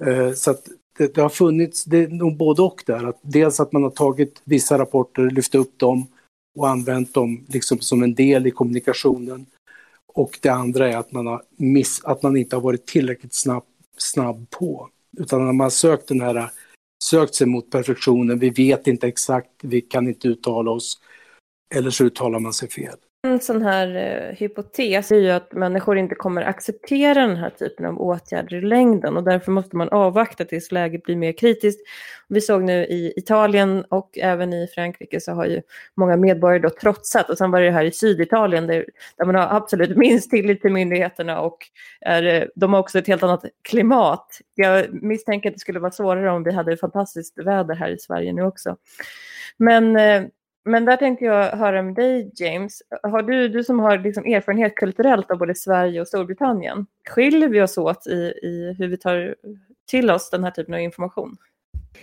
Eh, 0.02 0.32
så 0.32 0.50
att 0.50 0.68
det, 0.98 1.14
det, 1.14 1.20
har 1.20 1.28
funnits, 1.28 1.84
det 1.84 1.98
är 1.98 2.08
nog 2.08 2.36
både 2.36 2.62
och 2.62 2.82
där. 2.86 3.04
Att 3.04 3.18
dels 3.22 3.60
att 3.60 3.72
man 3.72 3.82
har 3.82 3.90
tagit 3.90 4.42
vissa 4.44 4.78
rapporter, 4.78 5.30
lyft 5.30 5.54
upp 5.54 5.78
dem 5.78 6.06
och 6.58 6.68
använt 6.68 7.14
dem 7.14 7.46
liksom 7.48 7.80
som 7.80 8.02
en 8.02 8.14
del 8.14 8.46
i 8.46 8.50
kommunikationen. 8.50 9.46
Och 10.14 10.38
det 10.42 10.48
andra 10.48 10.92
är 10.92 10.96
att 10.96 11.12
man, 11.12 11.26
har 11.26 11.42
miss, 11.56 12.04
att 12.04 12.22
man 12.22 12.36
inte 12.36 12.56
har 12.56 12.60
varit 12.60 12.86
tillräckligt 12.86 13.34
snabb, 13.34 13.64
snabb 13.96 14.50
på. 14.50 14.88
Utan 15.18 15.46
när 15.46 15.52
man 15.52 15.70
sökt 15.70 16.08
den 16.08 16.20
här, 16.20 16.50
sökt 17.04 17.34
sig 17.34 17.46
mot 17.46 17.70
perfektionen, 17.70 18.38
vi 18.38 18.50
vet 18.50 18.86
inte 18.86 19.06
exakt, 19.06 19.50
vi 19.62 19.80
kan 19.80 20.08
inte 20.08 20.28
uttala 20.28 20.70
oss, 20.70 21.00
eller 21.74 21.90
så 21.90 22.04
uttalar 22.04 22.38
man 22.38 22.52
sig 22.52 22.70
fel. 22.70 22.96
En 23.24 23.40
sån 23.40 23.62
här 23.62 23.96
eh, 23.96 24.36
hypotes 24.36 25.12
är 25.12 25.18
ju 25.18 25.30
att 25.30 25.52
människor 25.52 25.98
inte 25.98 26.14
kommer 26.14 26.42
acceptera 26.42 27.26
den 27.26 27.36
här 27.36 27.50
typen 27.50 27.86
av 27.86 28.00
åtgärder 28.00 28.56
i 28.56 28.60
längden 28.60 29.16
och 29.16 29.22
därför 29.22 29.52
måste 29.52 29.76
man 29.76 29.88
avvakta 29.88 30.44
tills 30.44 30.72
läget 30.72 31.02
blir 31.02 31.16
mer 31.16 31.32
kritiskt. 31.32 31.80
Vi 32.28 32.40
såg 32.40 32.62
nu 32.62 32.84
i 32.84 33.12
Italien 33.16 33.84
och 33.88 34.18
även 34.18 34.52
i 34.52 34.66
Frankrike 34.74 35.20
så 35.20 35.32
har 35.32 35.46
ju 35.46 35.62
många 35.94 36.16
medborgare 36.16 36.62
då 36.62 36.70
trotsat 36.70 37.30
och 37.30 37.38
sen 37.38 37.50
var 37.50 37.60
det 37.60 37.70
här 37.70 37.84
i 37.84 37.92
Syditalien 37.92 38.66
där, 38.66 38.86
där 39.16 39.24
man 39.24 39.34
har 39.34 39.56
absolut 39.56 39.96
minst 39.96 40.30
tillit 40.30 40.60
till 40.60 40.72
myndigheterna 40.72 41.40
och 41.40 41.58
är, 42.00 42.22
eh, 42.22 42.44
de 42.54 42.72
har 42.72 42.80
också 42.80 42.98
ett 42.98 43.06
helt 43.06 43.22
annat 43.22 43.44
klimat. 43.68 44.38
Jag 44.54 45.02
misstänker 45.02 45.48
att 45.48 45.54
det 45.54 45.60
skulle 45.60 45.80
vara 45.80 45.92
svårare 45.92 46.30
om 46.30 46.44
vi 46.44 46.52
hade 46.52 46.76
fantastiskt 46.76 47.38
väder 47.38 47.74
här 47.74 47.90
i 47.90 47.98
Sverige 47.98 48.32
nu 48.32 48.42
också. 48.42 48.76
Men 49.56 49.96
eh, 49.96 50.22
men 50.64 50.84
där 50.84 50.96
tänkte 50.96 51.24
jag 51.24 51.50
höra 51.50 51.82
med 51.82 51.94
dig, 51.94 52.32
James. 52.34 52.82
Har 53.02 53.22
du, 53.22 53.48
du 53.48 53.64
som 53.64 53.78
har 53.78 53.98
liksom 53.98 54.24
erfarenhet 54.24 54.74
kulturellt 54.74 55.30
av 55.30 55.38
både 55.38 55.54
Sverige 55.54 56.00
och 56.00 56.08
Storbritannien, 56.08 56.86
skiljer 57.10 57.48
vi 57.48 57.62
oss 57.62 57.78
åt 57.78 58.06
i, 58.06 58.32
i 58.42 58.74
hur 58.78 58.88
vi 58.88 58.96
tar 58.96 59.34
till 59.90 60.10
oss 60.10 60.30
den 60.30 60.44
här 60.44 60.50
typen 60.50 60.74
av 60.74 60.80
information? 60.80 61.36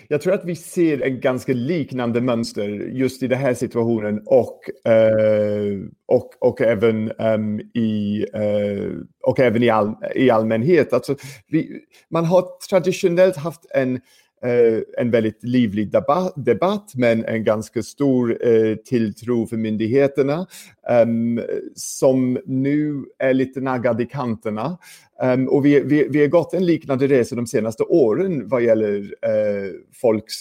Jag 0.08 0.21
tror 0.21 0.34
att 0.34 0.45
vi 0.45 0.56
ser 0.56 1.02
en 1.02 1.19
ganska 1.19 1.54
liknande 1.54 2.21
mönster 2.21 2.69
just 2.69 3.24
i 3.24 3.28
den 3.28 3.39
här 3.39 3.54
situationen 3.54 4.21
och, 4.26 4.89
eh, 4.91 5.80
och, 6.06 6.30
och 6.39 6.62
även 6.62 7.12
um, 7.12 7.60
i, 7.60 8.26
eh, 8.34 8.91
och 9.24 9.39
även 9.39 9.63
i, 9.63 9.69
all, 9.69 9.95
i 10.15 10.30
allmänhet. 10.30 10.93
Alltså, 10.93 11.15
vi, 11.47 11.82
man 12.10 12.26
har 12.26 12.45
traditionellt 12.69 13.38
haft 13.38 13.65
en 13.76 14.02
Eh, 14.43 14.82
en 14.97 15.12
väldigt 15.12 15.43
livlig 15.43 15.91
debatt, 16.36 16.91
men 16.95 17.25
en 17.25 17.43
ganska 17.43 17.84
stor 17.84 18.47
eh, 18.47 18.75
tilltro 18.75 19.47
för 19.47 19.58
myndigheterna 19.58 20.47
ehm, 20.89 21.41
som 21.75 22.39
nu 22.45 23.06
är 23.19 23.34
lite 23.34 23.62
naggad 23.62 24.01
i 24.01 24.06
kanterna. 24.06 24.77
Ehm, 25.21 25.47
och 25.47 25.65
vi, 25.65 25.80
vi, 25.80 26.08
vi 26.10 26.21
har 26.21 26.27
gått 26.27 26.54
en 26.54 26.65
liknande 26.65 27.08
resa 27.08 27.36
de 27.36 27.47
senaste 27.47 27.84
åren 27.84 28.47
vad 28.47 28.63
gäller 28.63 29.15
eh, 29.21 29.71
folks 29.93 30.34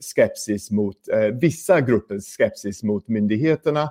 skepsis 0.00 0.70
mot, 0.70 0.96
vissa 1.40 1.80
gruppers 1.80 2.24
skepsis 2.24 2.82
mot 2.82 3.08
myndigheterna 3.08 3.88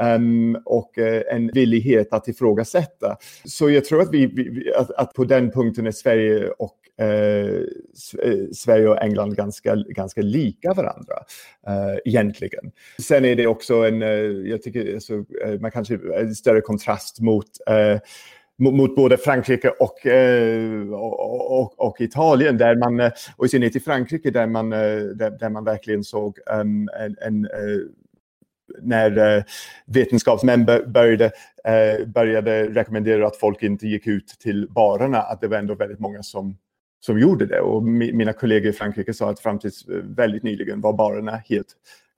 ehm, 0.00 0.58
och 0.64 0.98
en 1.32 1.50
villighet 1.54 2.12
att 2.12 2.28
ifrågasätta. 2.28 3.16
Så 3.44 3.70
jag 3.70 3.84
tror 3.84 4.02
att, 4.02 4.12
vi, 4.12 4.26
vi 4.26 4.74
att, 4.74 4.90
att, 4.90 5.14
på 5.14 5.24
den 5.24 5.50
punkten 5.50 5.86
är 5.86 5.90
Sverige 5.90 6.50
och 6.50 6.79
Eh, 7.00 7.62
eh, 8.22 8.50
Sverige 8.52 8.88
och 8.88 9.02
England 9.02 9.36
ganska, 9.36 9.74
ganska 9.74 10.22
lika 10.22 10.72
varandra 10.74 11.14
eh, 11.66 11.98
egentligen. 12.04 12.72
Sen 12.98 13.24
är 13.24 13.36
det 13.36 13.46
också 13.46 13.74
en, 13.74 14.02
eh, 14.02 14.08
jag 14.50 14.62
tycker, 14.62 14.94
alltså, 14.94 15.14
eh, 15.44 15.60
man 15.60 15.70
kanske 15.70 15.98
en 16.16 16.34
större 16.34 16.60
kontrast 16.60 17.20
mot 17.20 17.46
mot 18.58 18.96
både 18.96 19.16
Frankrike 19.16 19.68
och, 19.68 20.06
och, 20.92 21.60
och, 21.60 21.80
och, 21.80 22.00
Italien, 22.00 22.58
där 22.58 22.76
man, 22.76 23.10
och 23.36 23.46
i 23.46 23.48
synnerhet 23.48 23.76
i 23.76 23.80
Frankrike 23.80 24.30
där 24.30 24.46
man, 24.46 24.70
där, 24.70 25.38
där 25.38 25.48
man 25.48 25.64
verkligen 25.64 26.04
såg 26.04 26.38
um, 26.60 26.88
en, 26.98 27.16
en 27.20 27.48
när 28.82 29.44
vetenskapsmän 29.86 30.64
började, 30.64 31.32
började 32.06 32.68
rekommendera 32.68 33.26
att 33.26 33.36
folk 33.36 33.62
inte 33.62 33.86
gick 33.86 34.06
ut 34.06 34.28
till 34.28 34.68
barerna, 34.70 35.18
att 35.18 35.40
det 35.40 35.48
var 35.48 35.56
ändå 35.56 35.74
väldigt 35.74 36.00
många 36.00 36.22
som, 36.22 36.56
som 37.00 37.18
gjorde 37.18 37.46
det. 37.46 37.60
Och 37.60 37.82
mina 37.82 38.32
kollegor 38.32 38.70
i 38.70 38.72
Frankrike 38.72 39.14
sa 39.14 39.30
att 39.30 39.40
fram 39.40 39.58
till 39.58 39.70
eh, 39.90 39.96
väldigt 39.96 40.42
nyligen 40.42 40.80
var 40.80 40.92
barerna 40.92 41.42
helt 41.48 41.68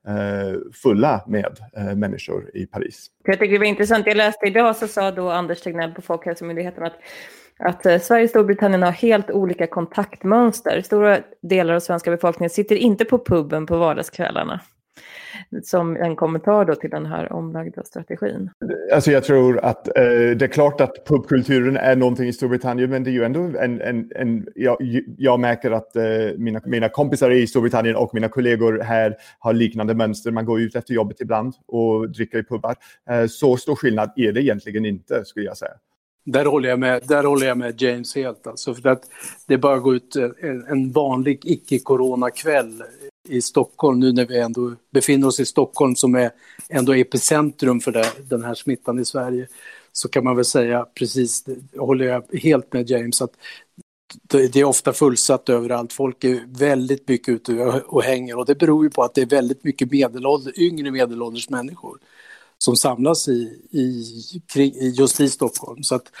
eh, 0.07 0.59
fulla 0.73 1.23
med 1.27 1.59
eh, 1.77 1.95
människor 1.95 2.51
i 2.53 2.65
Paris. 2.65 3.07
Jag 3.23 3.39
tycker 3.39 3.53
det 3.53 3.59
var 3.59 3.65
intressant. 3.65 4.07
Jag 4.07 4.17
läste 4.17 4.45
idag 4.45 4.75
så 4.75 4.87
sa 4.87 5.11
då 5.11 5.29
Anders 5.29 5.61
Tegnell 5.61 5.91
på 5.91 6.01
Folkhälsomyndigheten 6.01 6.83
att 6.83 6.95
att 7.59 7.85
eh, 7.85 7.99
Sverige 7.99 8.23
och 8.23 8.29
Storbritannien 8.29 8.83
har 8.83 8.91
helt 8.91 9.31
olika 9.31 9.67
kontaktmönster. 9.67 10.81
Stora 10.81 11.19
delar 11.41 11.73
av 11.73 11.79
svenska 11.79 12.11
befolkningen 12.11 12.49
sitter 12.49 12.75
inte 12.75 13.05
på 13.05 13.25
puben 13.25 13.65
på 13.65 13.77
vardagskvällarna 13.77 14.59
som 15.63 15.95
en 15.95 16.15
kommentar 16.15 16.65
då 16.65 16.75
till 16.75 16.89
den 16.89 17.05
här 17.05 17.33
omlagda 17.33 17.83
strategin? 17.83 18.49
Alltså 18.93 19.11
jag 19.11 19.23
tror 19.23 19.59
att 19.59 19.87
eh, 19.87 19.93
det 20.03 20.41
är 20.41 20.47
klart 20.47 20.81
att 20.81 21.05
pubkulturen 21.05 21.77
är 21.77 21.95
någonting 21.95 22.27
i 22.27 22.33
Storbritannien 22.33 22.89
men 22.89 23.03
det 23.03 23.09
är 23.09 23.13
ju 23.13 23.23
ändå 23.23 23.39
en... 23.39 23.81
en, 23.81 24.11
en 24.15 24.47
jag, 24.55 24.77
jag 25.17 25.39
märker 25.39 25.71
att 25.71 25.95
eh, 25.95 26.03
mina, 26.37 26.61
mina 26.65 26.89
kompisar 26.89 27.31
i 27.31 27.47
Storbritannien 27.47 27.95
och 27.95 28.13
mina 28.13 28.29
kollegor 28.29 28.79
här 28.79 29.15
har 29.39 29.53
liknande 29.53 29.93
mönster. 29.93 30.31
Man 30.31 30.45
går 30.45 30.61
ut 30.61 30.75
efter 30.75 30.93
jobbet 30.93 31.21
ibland 31.21 31.53
och 31.65 32.09
dricker 32.09 32.37
i 32.37 32.43
pubbar. 32.43 32.75
Eh, 33.09 33.25
så 33.27 33.57
stor 33.57 33.75
skillnad 33.75 34.11
är 34.15 34.31
det 34.31 34.41
egentligen 34.41 34.85
inte 34.85 35.25
skulle 35.25 35.45
jag 35.45 35.57
säga. 35.57 35.73
Där 36.25 36.45
håller 36.45 36.69
jag 36.69 36.79
med, 36.79 37.01
där 37.07 37.23
håller 37.23 37.47
jag 37.47 37.57
med 37.57 37.81
James 37.81 38.15
helt. 38.15 38.47
Alltså 38.47 38.73
för 38.73 38.89
att 38.89 39.03
det 39.47 39.57
bara 39.57 39.79
går 39.79 39.95
ut 39.95 40.15
en, 40.15 40.65
en 40.67 40.91
vanlig 40.91 41.39
icke-corona-kväll 41.43 42.83
i 43.29 43.41
Stockholm 43.41 43.99
nu 43.99 44.11
när 44.11 44.25
vi 44.25 44.39
ändå 44.39 44.75
befinner 44.91 45.27
oss 45.27 45.39
i 45.39 45.45
Stockholm 45.45 45.95
som 45.95 46.15
är 46.15 46.31
ändå 46.69 46.93
epicentrum 46.93 47.79
för 47.79 47.91
det, 47.91 48.11
den 48.29 48.43
här 48.43 48.53
smittan 48.53 48.99
i 48.99 49.05
Sverige 49.05 49.47
så 49.91 50.09
kan 50.09 50.23
man 50.23 50.35
väl 50.35 50.45
säga 50.45 50.85
precis, 50.95 51.45
håller 51.77 52.05
jag 52.05 52.23
helt 52.33 52.73
med 52.73 52.89
James, 52.89 53.21
att 53.21 53.33
det 54.27 54.55
är 54.55 54.63
ofta 54.63 54.93
fullsatt 54.93 55.49
överallt. 55.49 55.93
Folk 55.93 56.23
är 56.23 56.43
väldigt 56.47 57.07
mycket 57.07 57.29
ute 57.29 57.53
och 57.85 58.03
hänger 58.03 58.37
och 58.37 58.45
det 58.45 58.55
beror 58.55 58.83
ju 58.83 58.89
på 58.89 59.03
att 59.03 59.15
det 59.15 59.21
är 59.21 59.25
väldigt 59.25 59.63
mycket 59.63 59.91
medelålder, 59.91 60.59
yngre 60.59 60.91
medelålders 60.91 61.49
människor 61.49 61.99
som 62.57 62.75
samlas 62.75 63.27
i, 63.27 63.59
i, 63.71 64.93
just 64.97 65.19
i 65.19 65.29
Stockholm. 65.29 65.83
Så 65.83 65.95
att 65.95 66.11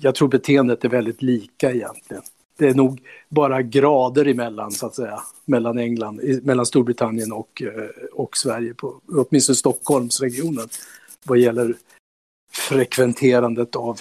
jag 0.00 0.14
tror 0.14 0.28
beteendet 0.28 0.84
är 0.84 0.88
väldigt 0.88 1.22
lika 1.22 1.72
egentligen 1.72 2.22
det 2.58 2.68
är 2.68 2.74
nog 2.74 3.00
bara 3.28 3.62
grader 3.62 4.28
emellan, 4.28 4.70
så 4.70 4.86
att 4.86 4.94
säga, 4.94 5.20
mellan 5.44 5.78
England, 5.78 6.20
mellan 6.42 6.66
Storbritannien 6.66 7.32
och, 7.32 7.62
eh, 7.62 7.88
och 8.12 8.36
Sverige, 8.36 8.74
på, 8.74 9.00
åtminstone 9.08 9.56
Stockholmsregionen, 9.56 10.68
vad 11.24 11.38
gäller 11.38 11.74
frekventerandet 12.52 13.76
av 13.76 14.00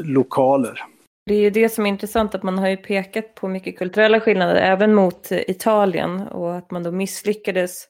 lokaler. 0.00 0.82
Det 1.26 1.34
är 1.34 1.40
ju 1.40 1.50
det 1.50 1.68
som 1.68 1.86
är 1.86 1.90
intressant, 1.90 2.34
att 2.34 2.42
man 2.42 2.58
har 2.58 2.68
ju 2.68 2.76
pekat 2.76 3.34
på 3.34 3.48
mycket 3.48 3.78
kulturella 3.78 4.20
skillnader, 4.20 4.54
även 4.54 4.94
mot 4.94 5.28
Italien, 5.30 6.20
och 6.20 6.56
att 6.56 6.70
man 6.70 6.82
då 6.82 6.92
misslyckades 6.92 7.88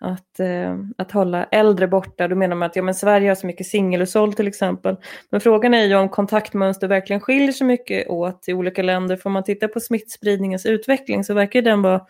att, 0.00 0.40
eh, 0.40 0.78
att 0.98 1.12
hålla 1.12 1.44
äldre 1.44 1.88
borta. 1.88 2.28
Då 2.28 2.36
menar 2.36 2.56
man 2.56 2.66
att 2.66 2.76
ja, 2.76 2.82
men 2.82 2.94
Sverige 2.94 3.28
har 3.28 3.34
så 3.34 3.46
mycket 3.46 3.66
singelhushåll 3.66 4.32
till 4.32 4.48
exempel. 4.48 4.96
Men 5.30 5.40
frågan 5.40 5.74
är 5.74 5.84
ju 5.84 5.94
om 5.94 6.08
kontaktmönster 6.08 6.88
verkligen 6.88 7.20
skiljer 7.20 7.52
sig 7.52 7.66
mycket 7.66 8.08
åt 8.08 8.48
i 8.48 8.52
olika 8.52 8.82
länder. 8.82 9.16
Får 9.16 9.30
man 9.30 9.44
titta 9.44 9.68
på 9.68 9.80
smittspridningens 9.80 10.66
utveckling 10.66 11.24
så 11.24 11.34
verkar 11.34 11.62
den 11.62 11.82
vara 11.82 12.00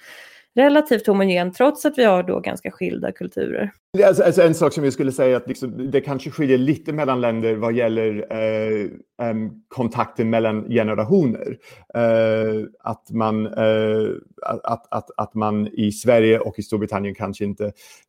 relativt 0.61 1.07
homogen 1.07 1.53
trots 1.53 1.85
att 1.85 1.99
vi 1.99 2.05
har 2.05 2.23
då 2.23 2.41
ganska 2.41 2.71
skilda 2.71 3.13
kulturer. 3.13 3.73
Alltså, 4.05 4.23
alltså 4.23 4.43
en 4.43 4.55
sak 4.55 4.73
som 4.73 4.85
jag 4.85 4.93
skulle 4.93 5.13
säga 5.13 5.33
är 5.33 5.37
att 5.37 5.49
liksom, 5.49 5.91
det 5.91 6.01
kanske 6.01 6.31
skiljer 6.31 6.59
lite 6.59 6.93
mellan 6.93 7.21
länder 7.21 7.55
vad 7.55 7.75
gäller 7.75 8.27
eh, 8.31 9.31
um, 9.31 9.63
kontakten 9.69 10.31
mellan 10.31 10.69
generationer. 10.69 11.59
Eh, 11.95 12.65
att, 12.81 13.11
man, 13.11 13.47
eh, 13.47 14.09
att, 14.43 14.87
att, 14.91 15.11
att 15.17 15.35
man 15.35 15.67
i 15.67 15.93
Sverige 15.93 16.39
och 16.39 16.59
i 16.59 16.63
Storbritannien 16.63 17.15
kanske 17.15 17.45
inte 17.45 17.65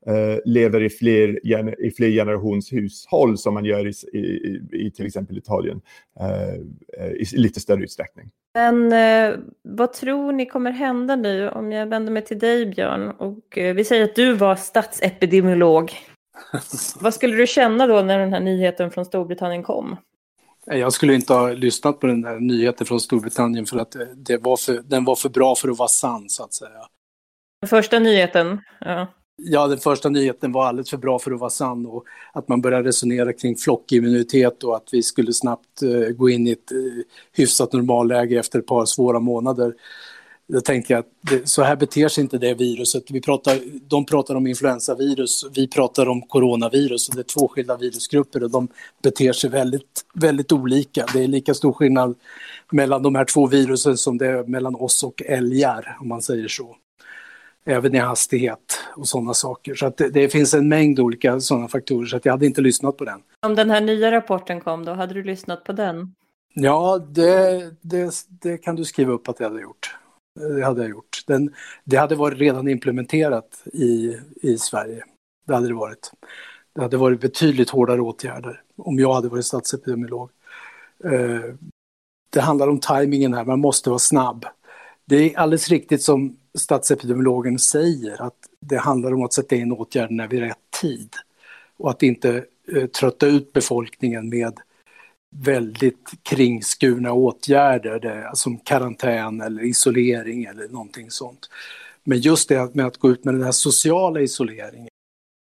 eh, 0.07 0.37
lever 0.45 0.83
i 0.83 0.89
fler, 0.89 1.47
i 1.85 1.91
fler 1.91 2.09
generationshushåll 2.09 3.37
som 3.37 3.53
man 3.53 3.65
gör 3.65 3.87
i, 3.87 3.93
i, 4.17 4.61
i 4.71 4.91
till 4.91 5.05
exempel 5.05 5.37
Italien 5.37 5.81
eh, 6.19 6.53
eh, 7.05 7.11
i 7.11 7.25
lite 7.33 7.59
större 7.59 7.83
utsträckning. 7.83 8.29
Men 8.53 8.93
eh, 8.93 9.39
vad 9.63 9.93
tror 9.93 10.31
ni 10.31 10.45
kommer 10.45 10.71
hända 10.71 11.15
nu 11.15 11.49
om 11.49 11.71
jag 11.71 11.87
vänder 11.87 12.11
mig 12.11 12.25
till 12.25 12.39
dig 12.39 12.65
Björn 12.65 13.09
och 13.09 13.57
eh, 13.57 13.75
vi 13.75 13.85
säger 13.85 14.03
att 14.03 14.15
du 14.15 14.33
var 14.33 14.55
statsepidemiolog. 14.55 15.93
vad 16.99 17.13
skulle 17.13 17.35
du 17.35 17.47
känna 17.47 17.87
då 17.87 18.01
när 18.01 18.19
den 18.19 18.33
här 18.33 18.39
nyheten 18.39 18.91
från 18.91 19.05
Storbritannien 19.05 19.63
kom? 19.63 19.97
Jag 20.65 20.93
skulle 20.93 21.13
inte 21.13 21.33
ha 21.33 21.51
lyssnat 21.51 21.99
på 21.99 22.07
den 22.07 22.23
här 22.23 22.39
nyheten 22.39 22.87
från 22.87 22.99
Storbritannien 22.99 23.65
för 23.65 23.77
att 23.77 23.95
det 24.15 24.37
var 24.37 24.57
för, 24.57 24.73
den 24.73 25.05
var 25.05 25.15
för 25.15 25.29
bra 25.29 25.55
för 25.55 25.69
att 25.69 25.77
vara 25.77 25.87
sann 25.87 26.29
så 26.29 26.43
att 26.43 26.53
säga. 26.53 26.87
Den 27.61 27.69
första 27.69 27.99
nyheten? 27.99 28.61
Ja. 28.79 29.07
Ja, 29.43 29.67
den 29.67 29.77
första 29.77 30.09
nyheten 30.09 30.51
var 30.51 30.65
alldeles 30.65 30.89
för 30.89 30.97
bra 30.97 31.19
för 31.19 31.31
att 31.31 31.39
vara 31.39 31.49
sann 31.49 31.85
och 31.85 32.05
att 32.33 32.47
man 32.47 32.61
började 32.61 32.87
resonera 32.87 33.33
kring 33.33 33.55
flockimmunitet 33.55 34.63
och 34.63 34.75
att 34.75 34.89
vi 34.91 35.03
skulle 35.03 35.33
snabbt 35.33 35.81
eh, 35.83 36.09
gå 36.09 36.29
in 36.29 36.47
i 36.47 36.51
ett 36.51 36.71
eh, 36.71 36.77
hyfsat 37.33 37.73
normalläge 37.73 38.39
efter 38.39 38.59
ett 38.59 38.65
par 38.65 38.85
svåra 38.85 39.19
månader. 39.19 39.73
Då 40.47 40.61
tänkte 40.61 40.93
jag 40.93 40.99
att 40.99 41.09
det, 41.21 41.49
så 41.49 41.63
här 41.63 41.75
beter 41.75 42.07
sig 42.07 42.21
inte 42.21 42.37
det 42.37 42.53
viruset. 42.53 43.11
Vi 43.11 43.21
pratar, 43.21 43.59
de 43.89 44.05
pratar 44.05 44.35
om 44.35 44.47
influensavirus, 44.47 45.45
vi 45.55 45.67
pratar 45.67 46.09
om 46.09 46.21
coronavirus. 46.21 47.09
Och 47.09 47.15
det 47.15 47.21
är 47.21 47.39
två 47.39 47.47
skilda 47.47 47.77
virusgrupper 47.77 48.43
och 48.43 48.51
de 48.51 48.67
beter 49.03 49.33
sig 49.33 49.49
väldigt, 49.49 50.05
väldigt 50.13 50.51
olika. 50.51 51.05
Det 51.13 51.23
är 51.23 51.27
lika 51.27 51.53
stor 51.53 51.73
skillnad 51.73 52.15
mellan 52.71 53.03
de 53.03 53.15
här 53.15 53.25
två 53.25 53.47
virusen 53.47 53.97
som 53.97 54.17
det 54.17 54.27
är 54.27 54.43
mellan 54.43 54.75
oss 54.75 55.03
och 55.03 55.21
älgar, 55.25 55.97
om 56.01 56.07
man 56.07 56.21
säger 56.21 56.47
så 56.47 56.75
även 57.65 57.95
i 57.95 57.97
hastighet 57.97 58.79
och 58.95 59.07
sådana 59.07 59.33
saker. 59.33 59.75
Så 59.75 59.85
att 59.85 59.97
det, 59.97 60.09
det, 60.09 60.29
finns 60.29 60.53
en 60.53 60.69
mängd 60.69 60.99
olika 60.99 61.39
sådana 61.39 61.67
faktorer 61.67 62.05
så 62.05 62.17
att 62.17 62.25
jag 62.25 62.33
hade 62.33 62.45
inte 62.45 62.61
lyssnat 62.61 62.97
på 62.97 63.05
den. 63.05 63.21
Om 63.39 63.55
den 63.55 63.69
här 63.69 63.81
nya 63.81 64.11
rapporten 64.11 64.61
kom 64.61 64.85
då, 64.85 64.93
hade 64.93 65.13
du 65.13 65.23
lyssnat 65.23 65.63
på 65.63 65.71
den? 65.71 66.15
Ja, 66.53 66.97
det, 67.09 67.71
det, 67.81 68.13
det 68.27 68.57
kan 68.57 68.75
du 68.75 68.85
skriva 68.85 69.13
upp 69.13 69.29
att 69.29 69.39
jag 69.39 69.49
hade 69.49 69.61
gjort. 69.61 69.95
Det 70.39 70.65
hade 70.65 70.81
jag 70.81 70.89
gjort. 70.89 71.23
Den, 71.27 71.53
det 71.83 71.97
hade 71.97 72.15
varit 72.15 72.39
redan 72.39 72.67
implementerat 72.67 73.63
i, 73.73 74.17
i 74.41 74.57
Sverige. 74.57 75.03
Det 75.47 75.53
hade 75.53 75.67
det 75.67 75.73
varit. 75.73 76.11
Det 76.75 76.81
hade 76.81 76.97
varit 76.97 77.21
betydligt 77.21 77.69
hårdare 77.69 78.01
åtgärder 78.01 78.61
om 78.77 78.99
jag 78.99 79.13
hade 79.13 79.29
varit 79.29 79.45
statsepidemiolog. 79.45 80.29
Eh, 81.03 81.53
det 82.29 82.41
handlar 82.41 82.67
om 82.67 82.79
tajmingen 82.79 83.33
här, 83.33 83.45
man 83.45 83.59
måste 83.59 83.89
vara 83.89 83.99
snabb. 83.99 84.45
Det 85.05 85.15
är 85.15 85.39
alldeles 85.39 85.69
riktigt 85.69 86.01
som 86.01 86.37
statsepidemiologen 86.57 87.59
säger 87.59 88.21
att 88.21 88.37
det 88.59 88.77
handlar 88.77 89.13
om 89.13 89.23
att 89.23 89.33
sätta 89.33 89.55
in 89.55 89.71
åtgärderna 89.71 90.27
vid 90.27 90.39
rätt 90.39 90.71
tid 90.81 91.09
och 91.77 91.89
att 91.89 92.03
inte 92.03 92.45
eh, 92.75 92.85
trötta 92.85 93.27
ut 93.27 93.53
befolkningen 93.53 94.29
med 94.29 94.59
väldigt 95.35 96.11
kringskurna 96.23 97.13
åtgärder 97.13 97.99
det, 97.99 98.31
som 98.33 98.57
karantän 98.57 99.41
eller 99.41 99.63
isolering 99.63 100.43
eller 100.43 100.67
någonting 100.67 101.11
sånt. 101.11 101.49
Men 102.03 102.19
just 102.19 102.49
det 102.49 102.75
med 102.75 102.85
att 102.85 102.97
gå 102.97 103.11
ut 103.11 103.25
med 103.25 103.33
den 103.33 103.43
här 103.43 103.51
sociala 103.51 104.21
isoleringen 104.21 104.87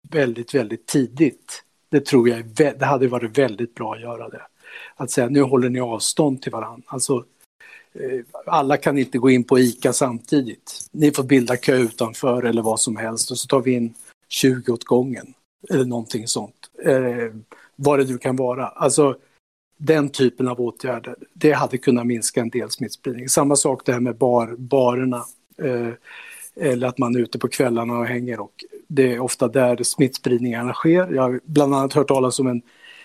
väldigt, 0.09 0.55
väldigt 0.55 0.85
tidigt, 0.85 1.63
det 1.89 2.05
tror 2.05 2.29
jag 2.29 2.45
det 2.55 2.85
hade 2.85 3.07
varit 3.07 3.37
väldigt 3.37 3.75
bra 3.75 3.93
att 3.93 4.01
göra 4.01 4.29
det. 4.29 4.41
Att 4.95 5.11
säga 5.11 5.29
nu 5.29 5.41
håller 5.41 5.69
ni 5.69 5.79
avstånd 5.79 6.41
till 6.41 6.51
varandra. 6.51 6.83
Alltså 6.85 7.25
Eh, 7.99 8.21
alla 8.45 8.77
kan 8.77 8.97
inte 8.97 9.17
gå 9.17 9.29
in 9.29 9.43
på 9.43 9.59
ICA 9.59 9.93
samtidigt. 9.93 10.87
Ni 10.91 11.11
får 11.11 11.23
bilda 11.23 11.57
kö 11.57 11.77
utanför 11.77 12.43
eller 12.43 12.61
vad 12.61 12.79
som 12.79 12.95
helst 12.95 13.31
och 13.31 13.37
så 13.37 13.47
tar 13.47 13.61
vi 13.61 13.71
in 13.71 13.93
20 14.27 14.71
åt 14.71 14.83
gången. 14.83 15.33
Eller 15.69 15.85
någonting 15.85 16.27
sånt. 16.27 16.55
Eh, 16.85 17.33
vad 17.75 17.99
det 17.99 18.05
nu 18.05 18.17
kan 18.17 18.35
vara. 18.35 18.67
Alltså 18.67 19.17
den 19.77 20.09
typen 20.09 20.47
av 20.47 20.61
åtgärder, 20.61 21.15
det 21.33 21.51
hade 21.51 21.77
kunnat 21.77 22.07
minska 22.07 22.41
en 22.41 22.49
del 22.49 22.69
smittspridning. 22.69 23.29
Samma 23.29 23.55
sak 23.55 23.81
det 23.85 23.93
här 23.93 23.99
med 23.99 24.17
bar, 24.17 24.55
barerna. 24.57 25.25
Eh, 25.57 25.93
eller 26.59 26.87
att 26.87 26.97
man 26.97 27.15
är 27.15 27.19
ute 27.19 27.39
på 27.39 27.47
kvällarna 27.47 27.97
och 27.97 28.05
hänger 28.05 28.39
och 28.39 28.65
det 28.87 29.13
är 29.13 29.19
ofta 29.19 29.47
där 29.47 29.83
smittspridningarna 29.83 30.73
sker. 30.73 31.13
Jag 31.13 31.21
har 31.21 31.39
bland 31.45 31.75
annat 31.75 31.93
hört 31.93 32.07
talas 32.07 32.39
om 32.39 32.47
en 32.47 32.61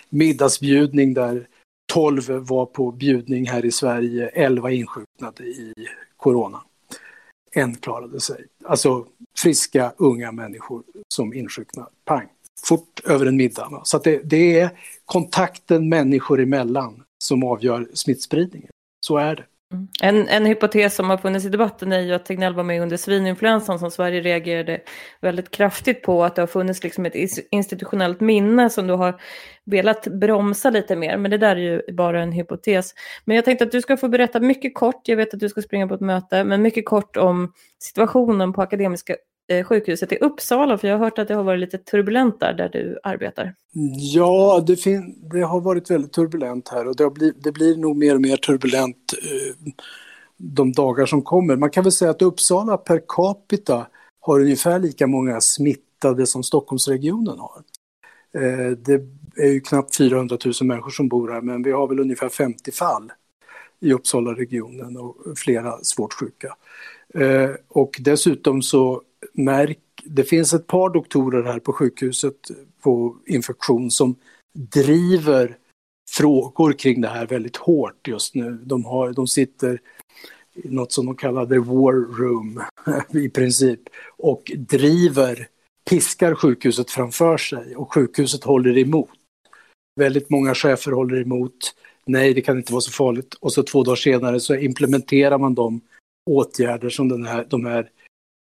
middagsbjudning 0.09 1.14
där 1.14 1.46
12 1.92 2.31
var 2.31 2.66
på 2.66 2.90
bjudning 2.90 3.48
här 3.48 3.64
i 3.64 3.72
Sverige, 3.72 4.28
11 4.28 4.70
insjuknade 4.70 5.44
i 5.44 5.74
corona. 6.16 6.62
En 7.50 7.74
klarade 7.74 8.20
sig. 8.20 8.46
Alltså 8.64 9.07
friska, 9.38 9.92
unga 9.96 10.33
människor 10.33 10.83
som 11.14 11.35
insjuknar. 11.35 11.88
Pang! 12.05 12.28
Fort 12.64 13.00
över 13.05 13.26
en 13.26 13.37
middag. 13.37 13.81
Så 13.85 13.98
det, 13.98 14.20
det, 14.24 14.61
är 14.61 14.70
kontakten 15.05 15.88
människor 15.88 16.40
emellan 16.40 17.02
som 17.24 17.44
avgör 17.44 17.88
smittspridningen. 17.94 18.70
Så 19.07 19.16
är 19.16 19.37
det. 19.37 19.44
Mm. 19.72 19.88
En, 20.02 20.28
en 20.28 20.46
hypotes 20.46 20.94
som 20.94 21.11
har 21.11 21.16
funnits 21.16 21.46
i 21.46 21.48
debatten 21.48 21.92
är 21.92 22.00
ju 22.00 22.12
att 22.12 22.24
Tegnell 22.24 22.54
var 22.54 22.62
med 22.62 22.82
under 22.82 22.96
svininfluensan 22.96 23.78
som 23.78 23.90
Sverige 23.90 24.20
reagerade 24.20 24.80
väldigt 25.20 25.50
kraftigt 25.50 26.02
på. 26.02 26.24
Att 26.24 26.37
det 26.37 26.42
har 26.42 26.46
funnits 26.46 26.82
liksom 26.82 27.06
ett 27.06 27.14
institutionellt 27.50 28.20
minne 28.20 28.70
som 28.70 28.87
du 28.87 28.94
har 28.94 29.20
velat 29.64 30.06
bromsa 30.06 30.70
lite 30.70 30.96
mer. 30.96 31.16
Men 31.16 31.30
det 31.30 31.38
där 31.38 31.56
är 31.56 31.61
ju 31.61 31.92
bara 31.92 32.22
en 32.22 32.32
hypotes. 32.32 32.94
Men 33.24 33.37
jag 33.37 33.44
tänkte 33.44 33.64
att 33.64 33.72
du 33.72 33.82
ska 33.82 33.96
få 33.96 34.08
berätta 34.08 34.40
mycket 34.40 34.74
kort, 34.74 35.08
jag 35.08 35.16
vet 35.16 35.35
att 35.35 35.40
du 35.40 35.48
ska 35.48 35.62
springa 35.62 35.88
på 35.88 35.94
ett 35.94 36.00
möte, 36.00 36.44
men 36.44 36.62
mycket 36.62 36.87
kort 36.87 37.16
om 37.16 37.52
situationen 37.78 38.52
på 38.52 38.62
Akademiska 38.62 39.16
Eh, 39.48 39.64
sjukhuset 39.64 40.12
i 40.12 40.16
Uppsala? 40.16 40.78
För 40.78 40.88
jag 40.88 40.98
har 40.98 41.05
hört 41.05 41.18
att 41.18 41.28
det 41.28 41.35
har 41.35 41.42
varit 41.42 41.61
lite 41.61 41.78
turbulent 41.78 42.40
där, 42.40 42.52
där 42.52 42.68
du 42.68 42.98
arbetar. 43.02 43.55
Ja, 44.14 44.64
det, 44.66 44.85
det 45.33 45.40
har 45.40 45.61
varit 45.61 45.90
väldigt 45.90 46.12
turbulent 46.12 46.68
här 46.68 46.88
och 46.88 46.96
det, 46.96 47.11
blir, 47.11 47.33
det 47.37 47.52
blir 47.52 47.76
nog 47.76 47.96
mer 47.96 48.14
och 48.14 48.20
mer 48.20 48.37
turbulent 48.37 48.96
eh, 49.22 49.72
de 50.37 50.72
dagar 50.72 51.07
som 51.07 51.22
kommer. 51.22 51.57
Man 51.57 51.70
kan 51.70 51.85
väl 51.85 51.92
säga 51.92 52.11
att 52.11 52.22
Uppsala 52.22 52.76
per 52.76 53.02
capita 53.09 53.87
har 54.20 54.40
ungefär 54.40 54.78
lika 54.78 55.07
många 55.07 55.40
smittade 55.40 56.26
som 56.26 56.42
Stockholmsregionen 56.42 57.38
har. 57.38 57.62
Eh, 58.42 58.70
det 58.70 59.02
är 59.37 59.52
ju 59.52 59.61
knappt 59.61 59.96
400 59.96 60.38
000 60.44 60.55
människor 60.62 60.90
som 60.90 61.09
bor 61.09 61.33
här, 61.33 61.40
men 61.40 61.62
vi 61.62 61.72
har 61.72 61.88
väl 61.88 62.00
ungefär 62.00 62.28
50 62.28 62.72
fall 62.72 63.12
i 63.81 63.92
Uppsala-regionen 63.92 64.96
och 64.96 65.16
flera 65.37 65.78
svårt 65.83 66.12
sjuka. 66.12 66.57
Eh, 67.14 67.50
och 67.68 67.96
dessutom 68.00 68.62
så 68.62 69.02
märk, 69.33 69.79
det 70.05 70.25
finns 70.25 70.55
ett 70.55 70.66
par 70.66 70.90
doktorer 70.90 71.42
här 71.42 71.59
på 71.59 71.73
sjukhuset 71.73 72.37
på 72.83 73.16
infektion 73.27 73.90
som 73.90 74.16
driver 74.53 75.57
frågor 76.11 76.73
kring 76.73 77.01
det 77.01 77.09
här 77.09 77.27
väldigt 77.27 77.57
hårt 77.57 78.09
just 78.09 78.35
nu. 78.35 78.59
De, 78.64 78.85
har, 78.85 79.12
de 79.12 79.27
sitter 79.27 79.81
i 80.55 80.68
något 80.68 80.92
som 80.92 81.07
de 81.07 81.16
kallar 81.16 81.47
the 81.47 81.59
war 81.59 82.18
room 82.18 82.62
i 83.25 83.29
princip 83.29 83.81
och 84.18 84.53
driver, 84.57 85.49
piskar 85.90 86.35
sjukhuset 86.35 86.90
framför 86.90 87.37
sig 87.37 87.77
och 87.77 87.95
sjukhuset 87.95 88.45
håller 88.45 88.79
emot. 88.79 89.09
Väldigt 90.01 90.31
många 90.31 90.55
chefer 90.55 90.92
håller 90.92 91.21
emot. 91.21 91.75
Nej, 92.07 92.35
det 92.35 92.40
kan 92.40 92.57
inte 92.57 92.73
vara 92.73 92.81
så 92.81 92.92
farligt. 92.92 93.35
Och 93.35 93.53
så 93.53 93.62
två 93.62 93.83
dagar 93.83 93.97
senare 93.97 94.40
så 94.40 94.55
implementerar 94.55 95.38
man 95.38 95.55
de 95.55 95.81
åtgärder 96.31 96.90
som 96.90 97.09
den 97.09 97.27
här, 97.27 97.47
de 97.51 97.66
här 97.66 97.90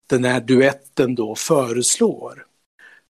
den 0.07 0.25
här 0.25 0.41
duetten 0.41 1.15
då 1.15 1.35
föreslår. 1.35 2.47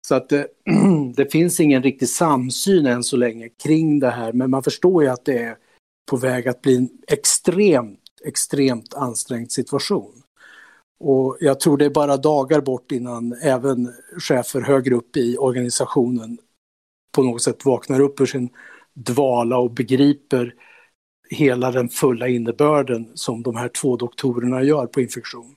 Så 0.07 0.15
att 0.15 0.29
det, 0.29 0.39
eh, 0.39 1.01
det, 1.15 1.31
finns 1.31 1.59
ingen 1.59 1.83
riktig 1.83 2.09
samsyn 2.09 2.85
än 2.85 3.03
så 3.03 3.17
länge 3.17 3.49
kring 3.49 3.99
det 3.99 4.09
här, 4.09 4.33
men 4.33 4.49
man 4.49 4.63
förstår 4.63 5.03
ju 5.03 5.09
att 5.09 5.25
det 5.25 5.37
är 5.37 5.57
på 6.11 6.17
väg 6.17 6.47
att 6.47 6.61
bli 6.61 6.75
en 6.75 6.89
extremt, 7.07 7.99
extremt 8.25 8.93
ansträngd 8.93 9.51
situation. 9.51 10.21
Och 10.99 11.37
jag 11.39 11.59
tror 11.59 11.77
det 11.77 11.85
är 11.85 11.89
bara 11.89 12.17
dagar 12.17 12.61
bort 12.61 12.91
innan 12.91 13.33
även 13.33 13.93
chefer 14.19 14.61
högre 14.61 14.95
upp 14.95 15.17
i 15.17 15.37
organisationen 15.37 16.37
på 17.15 17.23
något 17.23 17.41
sätt 17.41 17.65
vaknar 17.65 17.99
upp 17.99 18.21
ur 18.21 18.25
sin 18.25 18.49
dvala 18.93 19.57
och 19.57 19.71
begriper 19.71 20.53
hela 21.29 21.71
den 21.71 21.89
fulla 21.89 22.27
innebörden 22.27 23.11
som 23.13 23.43
de 23.43 23.55
här 23.55 23.69
två 23.69 23.97
doktorerna 23.97 24.63
gör 24.63 24.87
på 24.87 25.01
infektion. 25.01 25.55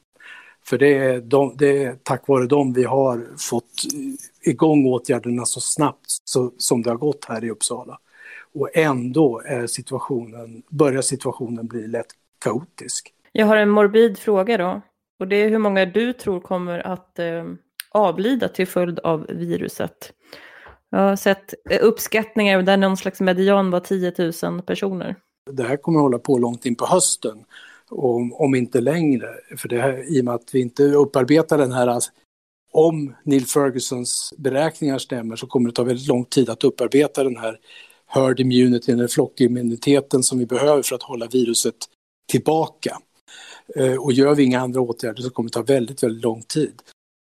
För 0.69 0.79
det 0.79 0.99
är, 0.99 1.21
de, 1.21 1.55
det 1.57 1.85
är 1.85 1.97
tack 2.03 2.29
vare 2.29 2.47
dem 2.47 2.73
vi 2.73 2.85
har 2.85 3.27
fått 3.51 3.83
igång 4.43 4.87
åtgärderna 4.87 5.45
så 5.45 5.61
snabbt 5.61 6.07
så, 6.25 6.53
som 6.59 6.83
det 6.83 6.91
har 6.91 6.97
gått 6.97 7.25
här 7.25 7.45
i 7.45 7.51
Uppsala. 7.51 7.99
Och 8.55 8.77
ändå 8.77 9.43
är 9.45 9.67
situationen, 9.67 10.63
börjar 10.69 11.03
situationen 11.03 11.67
bli 11.67 11.87
lätt 11.87 12.07
kaotisk. 12.39 13.13
Jag 13.33 13.47
har 13.47 13.57
en 13.57 13.71
morbid 13.71 14.19
fråga 14.19 14.57
då. 14.57 14.81
Och 15.19 15.29
det 15.29 15.37
är 15.37 15.49
hur 15.49 15.59
många 15.59 15.87
du 15.87 16.13
tror 16.13 16.41
kommer 16.41 16.87
att 16.87 17.19
eh, 17.19 17.45
avlida 17.91 18.49
till 18.49 18.67
följd 18.67 18.99
av 18.99 19.27
viruset. 19.29 20.13
Jag 20.91 20.99
har 20.99 21.17
sett 21.17 21.55
uppskattningar 21.81 22.63
där 22.63 22.77
någon 22.77 22.97
slags 22.97 23.21
median 23.21 23.71
var 23.71 23.81
10 23.81 24.13
000 24.43 24.63
personer. 24.63 25.17
Det 25.51 25.63
här 25.63 25.77
kommer 25.77 25.99
att 25.99 26.03
hålla 26.03 26.19
på 26.19 26.39
långt 26.39 26.67
in 26.67 26.75
på 26.75 26.87
hösten 26.87 27.45
om, 27.91 28.33
om 28.33 28.55
inte 28.55 28.81
längre. 28.81 29.27
För 29.57 29.69
det 29.69 29.81
här, 29.81 30.17
I 30.17 30.21
och 30.21 30.25
med 30.25 30.35
att 30.35 30.51
vi 30.55 30.61
inte 30.61 30.83
upparbetar 30.83 31.59
den 31.59 31.73
här, 31.73 31.87
alltså, 31.87 32.11
om 32.73 33.15
Neil 33.25 33.47
Fergusons 33.47 34.35
beräkningar 34.39 34.99
stämmer 34.99 35.37
så 35.37 35.47
kommer 35.47 35.69
det 35.69 35.75
ta 35.75 35.83
väldigt 35.83 36.09
lång 36.09 36.25
tid 36.25 36.51
att 36.51 36.65
upparbeta 36.65 37.25
den 37.25 37.37
här 37.37 37.59
herd 38.07 38.41
immunity 38.41 38.93
eller 38.93 39.09
flockimmuniteten 39.09 40.23
som 40.23 40.39
vi 40.39 40.47
behöver 40.47 40.83
för 40.83 40.95
att 40.95 41.03
hålla 41.03 41.27
viruset 41.27 41.75
tillbaka. 42.31 42.99
Eh, 43.77 43.95
och 43.95 44.13
gör 44.13 44.35
vi 44.35 44.43
inga 44.43 44.61
andra 44.61 44.81
åtgärder 44.81 45.23
så 45.23 45.31
kommer 45.31 45.49
det 45.49 45.55
ta 45.55 45.63
väldigt, 45.63 46.03
väldigt 46.03 46.23
lång 46.23 46.43
tid. 46.43 46.73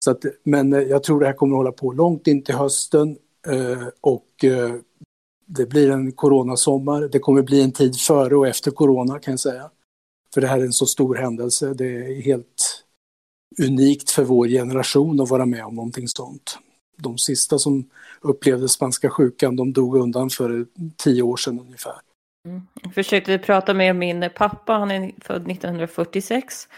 Så 0.04 0.10
att, 0.10 0.24
men 0.42 0.72
eh, 0.72 0.80
jag 0.80 1.02
tror 1.02 1.20
det 1.20 1.26
här 1.26 1.32
kommer 1.32 1.54
att 1.54 1.58
hålla 1.58 1.72
på 1.72 1.92
långt 1.92 2.26
in 2.26 2.44
till 2.44 2.54
hösten 2.54 3.16
eh, 3.48 3.88
och 4.00 4.44
det 5.46 5.66
blir 5.66 5.90
en 5.90 6.12
coronasommar. 6.12 7.08
Det 7.12 7.18
kommer 7.18 7.42
bli 7.42 7.62
en 7.62 7.72
tid 7.72 8.00
före 8.00 8.36
och 8.36 8.46
efter 8.46 8.70
corona 8.70 9.18
kan 9.18 9.32
jag 9.32 9.40
säga. 9.40 9.70
För 10.38 10.42
det 10.42 10.48
här 10.48 10.58
är 10.58 10.64
en 10.64 10.72
så 10.72 10.86
stor 10.86 11.14
händelse. 11.14 11.74
Det 11.74 11.86
är 11.86 12.22
helt 12.22 12.84
unikt 13.62 14.10
för 14.10 14.24
vår 14.24 14.46
generation 14.46 15.20
att 15.20 15.30
vara 15.30 15.46
med 15.46 15.64
om 15.64 15.74
någonting 15.74 16.08
sånt. 16.08 16.58
De 16.96 17.18
sista 17.18 17.58
som 17.58 17.90
upplevde 18.20 18.68
spanska 18.68 19.10
sjukan, 19.10 19.56
de 19.56 19.72
dog 19.72 19.96
undan 19.96 20.30
för 20.30 20.66
tio 20.96 21.22
år 21.22 21.36
sedan 21.36 21.60
ungefär. 21.60 21.94
Mm. 22.46 22.62
Jag 22.82 22.94
försökte 22.94 23.38
prata 23.38 23.74
med 23.74 23.96
min 23.96 24.30
pappa, 24.36 24.72
han 24.72 24.90
är 24.90 25.12
född 25.20 25.50
1946. 25.50 26.68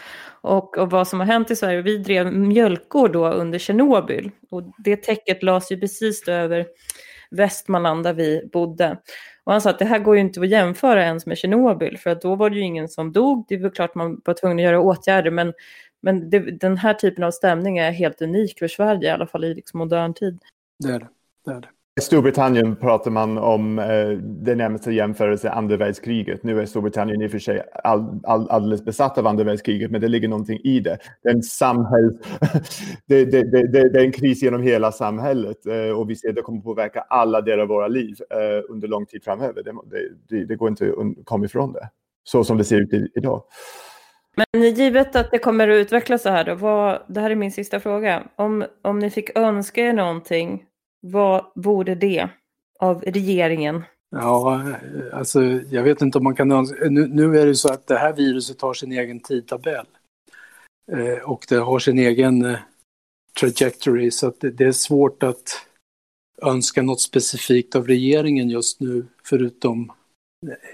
Och, 0.41 0.77
och 0.77 0.89
vad 0.89 1.07
som 1.07 1.19
har 1.19 1.27
hänt 1.27 1.51
i 1.51 1.55
Sverige, 1.55 1.81
vi 1.81 1.97
drev 1.97 2.33
mjölkgård 2.33 3.13
då 3.13 3.29
under 3.29 3.59
Tjernobyl. 3.59 4.31
Och 4.51 4.63
det 4.77 4.95
täcket 4.95 5.43
lades 5.43 5.71
ju 5.71 5.79
precis 5.79 6.27
över 6.27 6.67
Västmanland 7.31 8.03
där 8.03 8.13
vi 8.13 8.49
bodde. 8.53 8.97
Och 9.43 9.51
han 9.51 9.61
sa 9.61 9.69
att 9.69 9.79
det 9.79 9.85
här 9.85 9.99
går 9.99 10.15
ju 10.15 10.21
inte 10.21 10.41
att 10.41 10.49
jämföra 10.49 11.03
ens 11.03 11.25
med 11.25 11.37
Tjernobyl, 11.37 11.97
för 11.97 12.09
att 12.09 12.21
då 12.21 12.35
var 12.35 12.49
det 12.49 12.55
ju 12.55 12.61
ingen 12.61 12.89
som 12.89 13.11
dog. 13.11 13.45
Det 13.47 13.57
var 13.57 13.69
klart 13.69 13.95
man 13.95 14.21
var 14.25 14.33
tvungen 14.33 14.57
att 14.57 14.63
göra 14.63 14.81
åtgärder, 14.81 15.31
men, 15.31 15.53
men 16.01 16.29
det, 16.29 16.39
den 16.39 16.77
här 16.77 16.93
typen 16.93 17.23
av 17.23 17.31
stämning 17.31 17.77
är 17.77 17.91
helt 17.91 18.21
unik 18.21 18.59
för 18.59 18.67
Sverige, 18.67 19.07
i 19.07 19.11
alla 19.11 19.27
fall 19.27 19.43
i 19.43 19.53
liksom 19.53 19.77
modern 19.77 20.13
tid. 20.13 20.39
Det 20.79 20.89
är 20.89 20.99
det. 20.99 21.07
det, 21.45 21.51
är 21.51 21.61
det. 21.61 21.69
I 22.01 22.03
Storbritannien 22.03 22.75
pratar 22.75 23.11
man 23.11 23.37
om 23.37 23.79
eh, 23.79 24.09
den 24.19 24.57
närmaste 24.57 24.91
jämförelse 24.91 25.49
andra 25.49 25.77
världskriget. 25.77 26.43
Nu 26.43 26.61
är 26.61 26.65
Storbritannien 26.65 27.21
i 27.21 27.27
och 27.27 27.31
för 27.31 27.39
sig 27.39 27.61
all, 27.83 28.19
all, 28.23 28.49
alldeles 28.49 28.85
besatt 28.85 29.17
av 29.17 29.27
andra 29.27 29.43
världskriget, 29.43 29.91
men 29.91 30.01
det 30.01 30.07
ligger 30.07 30.27
någonting 30.27 30.59
i 30.63 30.79
det. 30.79 30.97
Det 31.23 31.29
är 31.29 31.33
en, 31.33 31.43
samhäll... 31.43 32.17
det, 33.05 33.25
det, 33.25 33.43
det, 33.43 33.89
det, 33.89 33.99
är 33.99 34.03
en 34.05 34.11
kris 34.11 34.43
genom 34.43 34.61
hela 34.61 34.91
samhället 34.91 35.65
eh, 35.65 35.99
och 35.99 36.09
vi 36.09 36.15
ser 36.15 36.29
att 36.29 36.35
det 36.35 36.41
kommer 36.41 36.61
påverka 36.61 37.01
alla 37.01 37.41
delar 37.41 37.63
av 37.63 37.69
våra 37.69 37.87
liv 37.87 38.15
eh, 38.29 38.63
under 38.69 38.87
lång 38.87 39.05
tid 39.05 39.23
framöver. 39.23 39.63
Det, 40.29 40.45
det, 40.45 40.55
går 40.55 40.69
inte 40.69 40.85
att 40.85 41.25
komma 41.25 41.45
ifrån 41.45 41.73
det, 41.73 41.89
så 42.23 42.43
som 42.43 42.57
det 42.57 42.63
ser 42.63 42.81
ut 42.81 42.93
i, 42.93 43.07
idag. 43.15 43.43
Men 44.53 44.73
givet 44.73 45.15
att 45.15 45.31
det 45.31 45.39
kommer 45.39 45.67
att 45.67 45.75
utvecklas 45.75 46.21
så 46.21 46.29
här 46.29 46.45
då, 46.45 46.55
vad, 46.55 47.01
det 47.07 47.19
här 47.19 47.29
är 47.29 47.35
min 47.35 47.51
sista 47.51 47.79
fråga. 47.79 48.23
Om, 48.35 48.65
om 48.81 48.99
ni 48.99 49.09
fick 49.09 49.37
önska 49.37 49.81
er 49.81 49.93
någonting 49.93 50.65
vad 51.01 51.45
vore 51.55 51.95
det 51.95 52.29
av 52.79 53.01
regeringen? 53.01 53.83
Ja, 54.15 54.63
alltså 55.13 55.43
jag 55.43 55.83
vet 55.83 56.01
inte 56.01 56.17
om 56.17 56.23
man 56.23 56.35
kan... 56.35 56.47
Nu, 56.89 57.07
nu 57.07 57.39
är 57.39 57.45
det 57.45 57.55
så 57.55 57.73
att 57.73 57.87
det 57.87 57.97
här 57.97 58.13
viruset 58.13 58.61
har 58.61 58.73
sin 58.73 58.91
egen 58.91 59.19
tidtabell. 59.19 59.85
Eh, 60.91 61.23
och 61.23 61.45
det 61.49 61.55
har 61.55 61.79
sin 61.79 61.99
egen 61.99 62.45
eh, 62.45 62.59
trajectory 63.39 64.11
så 64.11 64.27
att 64.27 64.39
det, 64.39 64.51
det, 64.51 64.65
är 64.65 64.71
svårt 64.71 65.23
att 65.23 65.67
önska 66.41 66.81
något 66.81 67.01
specifikt 67.01 67.75
av 67.75 67.87
regeringen 67.87 68.49
just 68.49 68.79
nu 68.79 69.05
förutom, 69.23 69.91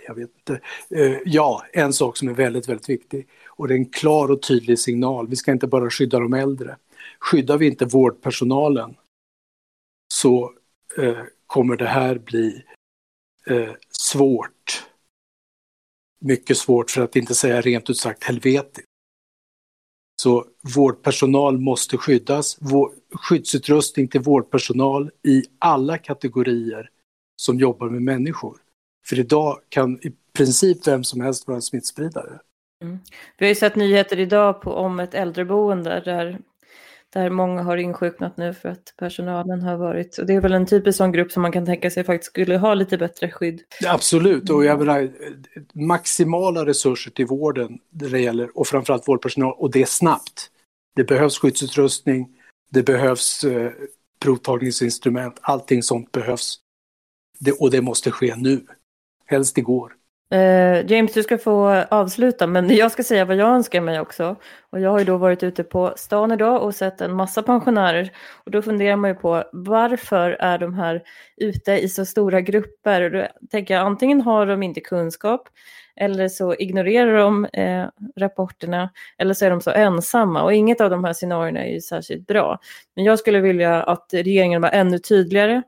jag 0.07 0.15
vet 0.15 0.29
inte. 0.37 0.61
Eh, 0.89 1.17
ja, 1.25 1.63
en 1.73 1.93
sak 1.93 2.17
som 2.17 2.27
är 2.27 2.33
väldigt, 2.33 2.69
väldigt 2.69 2.89
viktig 2.89 3.27
och 3.47 3.67
det 3.67 3.73
är 3.73 3.77
en 3.77 3.89
klar 3.89 4.31
och 4.31 4.41
tydlig 4.41 4.79
signal. 4.79 5.27
Vi 5.27 5.35
ska 5.35 5.51
inte 5.51 5.67
bara 5.67 5.89
skydda 5.89 6.19
de 6.19 6.33
äldre. 6.33 6.77
Skyddar 7.19 7.57
vi 7.57 7.67
inte 7.67 7.85
vårdpersonalen 7.85 8.95
så 10.21 10.53
eh, 10.97 11.23
kommer 11.47 11.75
det 11.75 11.87
här 11.87 12.17
bli 12.17 12.63
eh, 13.47 13.73
svårt. 13.89 14.85
Mycket 16.19 16.57
svårt 16.57 16.91
för 16.91 17.01
att 17.01 17.15
inte 17.15 17.35
säga 17.35 17.61
rent 17.61 17.89
ut 17.89 17.97
sagt 17.97 18.23
helvetiskt. 18.23 18.87
Så 20.21 20.45
vårdpersonal 20.75 21.57
måste 21.57 21.97
skyddas. 21.97 22.57
Vår, 22.61 22.91
skyddsutrustning 23.11 24.07
till 24.07 24.21
vårdpersonal 24.21 25.11
i 25.23 25.43
alla 25.59 25.97
kategorier 25.97 26.89
som 27.41 27.59
jobbar 27.59 27.89
med 27.89 28.01
människor. 28.01 28.57
För 29.07 29.19
idag 29.19 29.61
kan 29.69 29.99
i 30.01 30.13
princip 30.33 30.87
vem 30.87 31.03
som 31.03 31.21
helst 31.21 31.47
vara 31.47 31.55
en 31.55 31.61
smittspridare. 31.61 32.39
Mm. 32.83 32.99
Vi 33.37 33.45
har 33.45 33.49
ju 33.49 33.55
sett 33.55 33.75
nyheter 33.75 34.19
idag 34.19 34.61
på, 34.61 34.73
om 34.73 34.99
ett 34.99 35.13
äldreboende 35.13 36.01
där 36.05 36.39
där 37.13 37.29
många 37.29 37.63
har 37.63 37.77
insjuknat 37.77 38.37
nu 38.37 38.53
för 38.53 38.69
att 38.69 38.93
personalen 38.97 39.61
har 39.61 39.77
varit, 39.77 40.17
och 40.17 40.25
det 40.25 40.33
är 40.33 40.41
väl 40.41 40.53
en 40.53 40.65
typisk 40.65 40.97
sån 40.97 41.11
grupp 41.11 41.31
som 41.31 41.41
man 41.41 41.51
kan 41.51 41.65
tänka 41.65 41.91
sig 41.91 42.03
faktiskt 42.03 42.31
skulle 42.31 42.57
ha 42.57 42.73
lite 42.73 42.97
bättre 42.97 43.31
skydd. 43.31 43.61
Absolut, 43.85 44.49
och 44.49 44.65
jag 44.65 44.79
menar 44.79 45.11
maximala 45.73 46.65
resurser 46.65 47.11
till 47.11 47.25
vården 47.25 47.79
det 47.89 48.19
gäller, 48.19 48.57
och 48.57 48.67
framförallt 48.67 49.07
vårdpersonal, 49.07 49.53
och 49.57 49.71
det 49.71 49.89
snabbt. 49.89 50.51
Det 50.95 51.03
behövs 51.03 51.39
skyddsutrustning, 51.39 52.29
det 52.69 52.83
behövs 52.83 53.43
eh, 53.43 53.71
provtagningsinstrument, 54.19 55.39
allting 55.41 55.83
sånt 55.83 56.11
behövs. 56.11 56.59
Det, 57.39 57.51
och 57.51 57.71
det 57.71 57.81
måste 57.81 58.11
ske 58.11 58.35
nu, 58.35 58.65
helst 59.25 59.57
igår. 59.57 59.93
Uh, 60.33 60.91
James, 60.91 61.13
du 61.13 61.23
ska 61.23 61.37
få 61.37 61.67
avsluta, 61.89 62.47
men 62.47 62.69
jag 62.75 62.91
ska 62.91 63.03
säga 63.03 63.25
vad 63.25 63.35
jag 63.35 63.49
önskar 63.49 63.81
mig 63.81 63.99
också. 63.99 64.35
Och 64.69 64.79
jag 64.79 64.89
har 64.89 64.99
ju 64.99 65.05
då 65.05 65.17
varit 65.17 65.43
ute 65.43 65.63
på 65.63 65.93
stan 65.95 66.31
idag 66.31 66.63
och 66.63 66.75
sett 66.75 67.01
en 67.01 67.13
massa 67.13 67.43
pensionärer. 67.43 68.11
Och 68.45 68.51
då 68.51 68.61
funderar 68.61 68.95
man 68.95 69.09
ju 69.09 69.15
på 69.15 69.43
varför 69.53 70.31
är 70.31 70.57
de 70.57 70.73
här 70.73 71.03
ute 71.37 71.71
i 71.71 71.89
så 71.89 72.05
stora 72.05 72.41
grupper? 72.41 73.01
Och 73.01 73.11
då 73.11 73.27
tänker 73.51 73.73
jag 73.73 73.85
antingen 73.85 74.21
har 74.21 74.45
de 74.45 74.63
inte 74.63 74.81
kunskap 74.81 75.49
eller 75.97 76.27
så 76.27 76.55
ignorerar 76.55 77.17
de 77.17 77.45
eh, 77.45 77.85
rapporterna 78.15 78.89
eller 79.17 79.33
så 79.33 79.45
är 79.45 79.49
de 79.49 79.61
så 79.61 79.71
ensamma 79.71 80.43
och 80.43 80.53
inget 80.53 80.81
av 80.81 80.89
de 80.89 81.03
här 81.03 81.13
scenarierna 81.13 81.65
är 81.65 81.73
ju 81.73 81.81
särskilt 81.81 82.27
bra. 82.27 82.59
Men 82.95 83.05
jag 83.05 83.19
skulle 83.19 83.39
vilja 83.39 83.83
att 83.83 84.09
regeringen 84.13 84.61
var 84.61 84.69
ännu 84.69 84.99
tydligare 84.99 85.61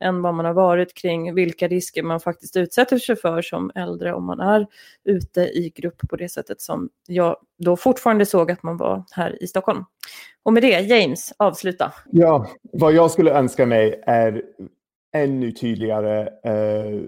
än 0.00 0.22
vad 0.22 0.34
man 0.34 0.44
har 0.44 0.52
varit 0.52 0.94
kring 0.94 1.34
vilka 1.34 1.68
risker 1.68 2.02
man 2.02 2.20
faktiskt 2.20 2.56
utsätter 2.56 2.98
sig 2.98 3.16
för 3.16 3.42
som 3.42 3.70
äldre 3.74 4.14
om 4.14 4.24
man 4.24 4.40
är 4.40 4.66
ute 5.04 5.40
i 5.40 5.72
grupp 5.74 6.08
på 6.08 6.16
det 6.16 6.28
sättet 6.28 6.60
som 6.60 6.88
jag 7.06 7.36
då 7.58 7.76
fortfarande 7.76 8.26
såg 8.26 8.50
att 8.50 8.62
man 8.62 8.76
var 8.76 9.04
här 9.10 9.42
i 9.42 9.46
Stockholm. 9.46 9.84
Och 10.42 10.52
med 10.52 10.62
det, 10.62 10.80
James, 10.80 11.32
avsluta. 11.36 11.92
Ja, 12.10 12.46
vad 12.72 12.92
jag 12.92 13.10
skulle 13.10 13.30
önska 13.30 13.66
mig 13.66 14.02
är 14.06 14.42
ännu 15.16 15.52
tydligare 15.52 16.28
eh, 16.44 17.00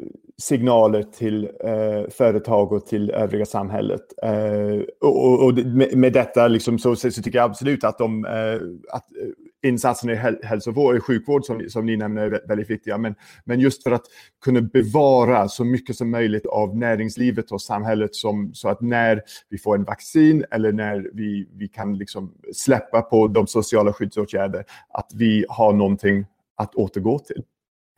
signaler 0.42 1.02
till 1.02 1.44
eh, 1.64 2.10
företag 2.10 2.72
och 2.72 2.86
till 2.86 3.10
övriga 3.10 3.46
samhället. 3.46 4.00
Eh, 4.22 4.82
och, 5.00 5.44
och 5.44 5.54
med, 5.54 5.96
med, 5.96 6.12
detta 6.12 6.48
liksom, 6.48 6.78
så, 6.78 6.96
så, 6.96 7.10
tycker 7.10 7.38
jag 7.38 7.50
absolut 7.50 7.84
att, 7.84 7.98
de, 7.98 8.24
eh, 8.24 8.94
att 8.96 9.16
eh, 9.16 9.68
insatserna 9.68 10.12
i 10.12 10.16
häl 10.16 10.36
hälsovård 10.42 10.96
och 10.96 11.04
sjukvård 11.04 11.44
som, 11.44 11.68
som 11.68 11.86
ni 11.86 11.96
nämner 11.96 12.22
är 12.22 12.48
väldigt 12.48 12.70
viktiga. 12.70 12.98
Men, 12.98 13.14
men 13.44 13.60
just 13.60 13.82
för 13.82 13.90
att 13.90 14.04
kunna 14.44 14.60
bevara 14.60 15.48
så 15.48 15.64
mycket 15.64 15.96
som 15.96 16.10
möjligt 16.10 16.46
av 16.46 16.76
näringslivet 16.76 17.52
och 17.52 17.62
samhället 17.62 18.14
som, 18.14 18.50
så 18.54 18.68
att 18.68 18.80
när 18.80 19.22
vi 19.48 19.58
får 19.58 19.74
en 19.74 19.84
vaccin 19.84 20.44
eller 20.50 20.72
när 20.72 21.10
vi, 21.12 21.48
vi 21.52 21.68
kan 21.68 21.98
liksom 21.98 22.34
släppa 22.54 23.02
på 23.02 23.28
de 23.28 23.46
sociala 23.46 23.92
skyddsåtgärder, 23.92 24.64
att 24.88 25.10
vi 25.14 25.44
har 25.48 25.72
någonting 25.72 26.26
att 26.56 26.74
återgå 26.74 27.18
till 27.18 27.42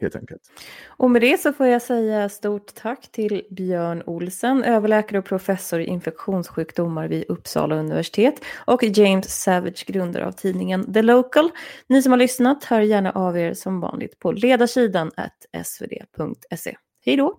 helt 0.00 0.16
enkelt. 0.16 0.42
Och 0.86 1.10
med 1.10 1.22
det 1.22 1.40
så 1.40 1.52
får 1.52 1.66
jag 1.66 1.82
säga 1.82 2.28
stort 2.28 2.74
tack 2.74 3.12
till 3.12 3.42
Björn 3.50 4.02
Olsen, 4.06 4.64
överläkare 4.64 5.18
och 5.18 5.24
professor 5.24 5.80
i 5.80 5.84
infektionssjukdomar 5.84 7.08
vid 7.08 7.24
Uppsala 7.28 7.76
universitet 7.76 8.34
och 8.66 8.82
James 8.84 9.42
Savage, 9.42 9.84
grundare 9.86 10.26
av 10.26 10.32
tidningen 10.32 10.92
The 10.92 11.02
Local. 11.02 11.50
Ni 11.88 12.02
som 12.02 12.12
har 12.12 12.18
lyssnat 12.18 12.64
hör 12.64 12.80
gärna 12.80 13.10
av 13.10 13.38
er 13.38 13.54
som 13.54 13.80
vanligt 13.80 14.18
på 14.18 14.32
ledarsidan 14.32 15.10
svd.se. 15.64 16.76
Hej 17.04 17.16
då! 17.16 17.38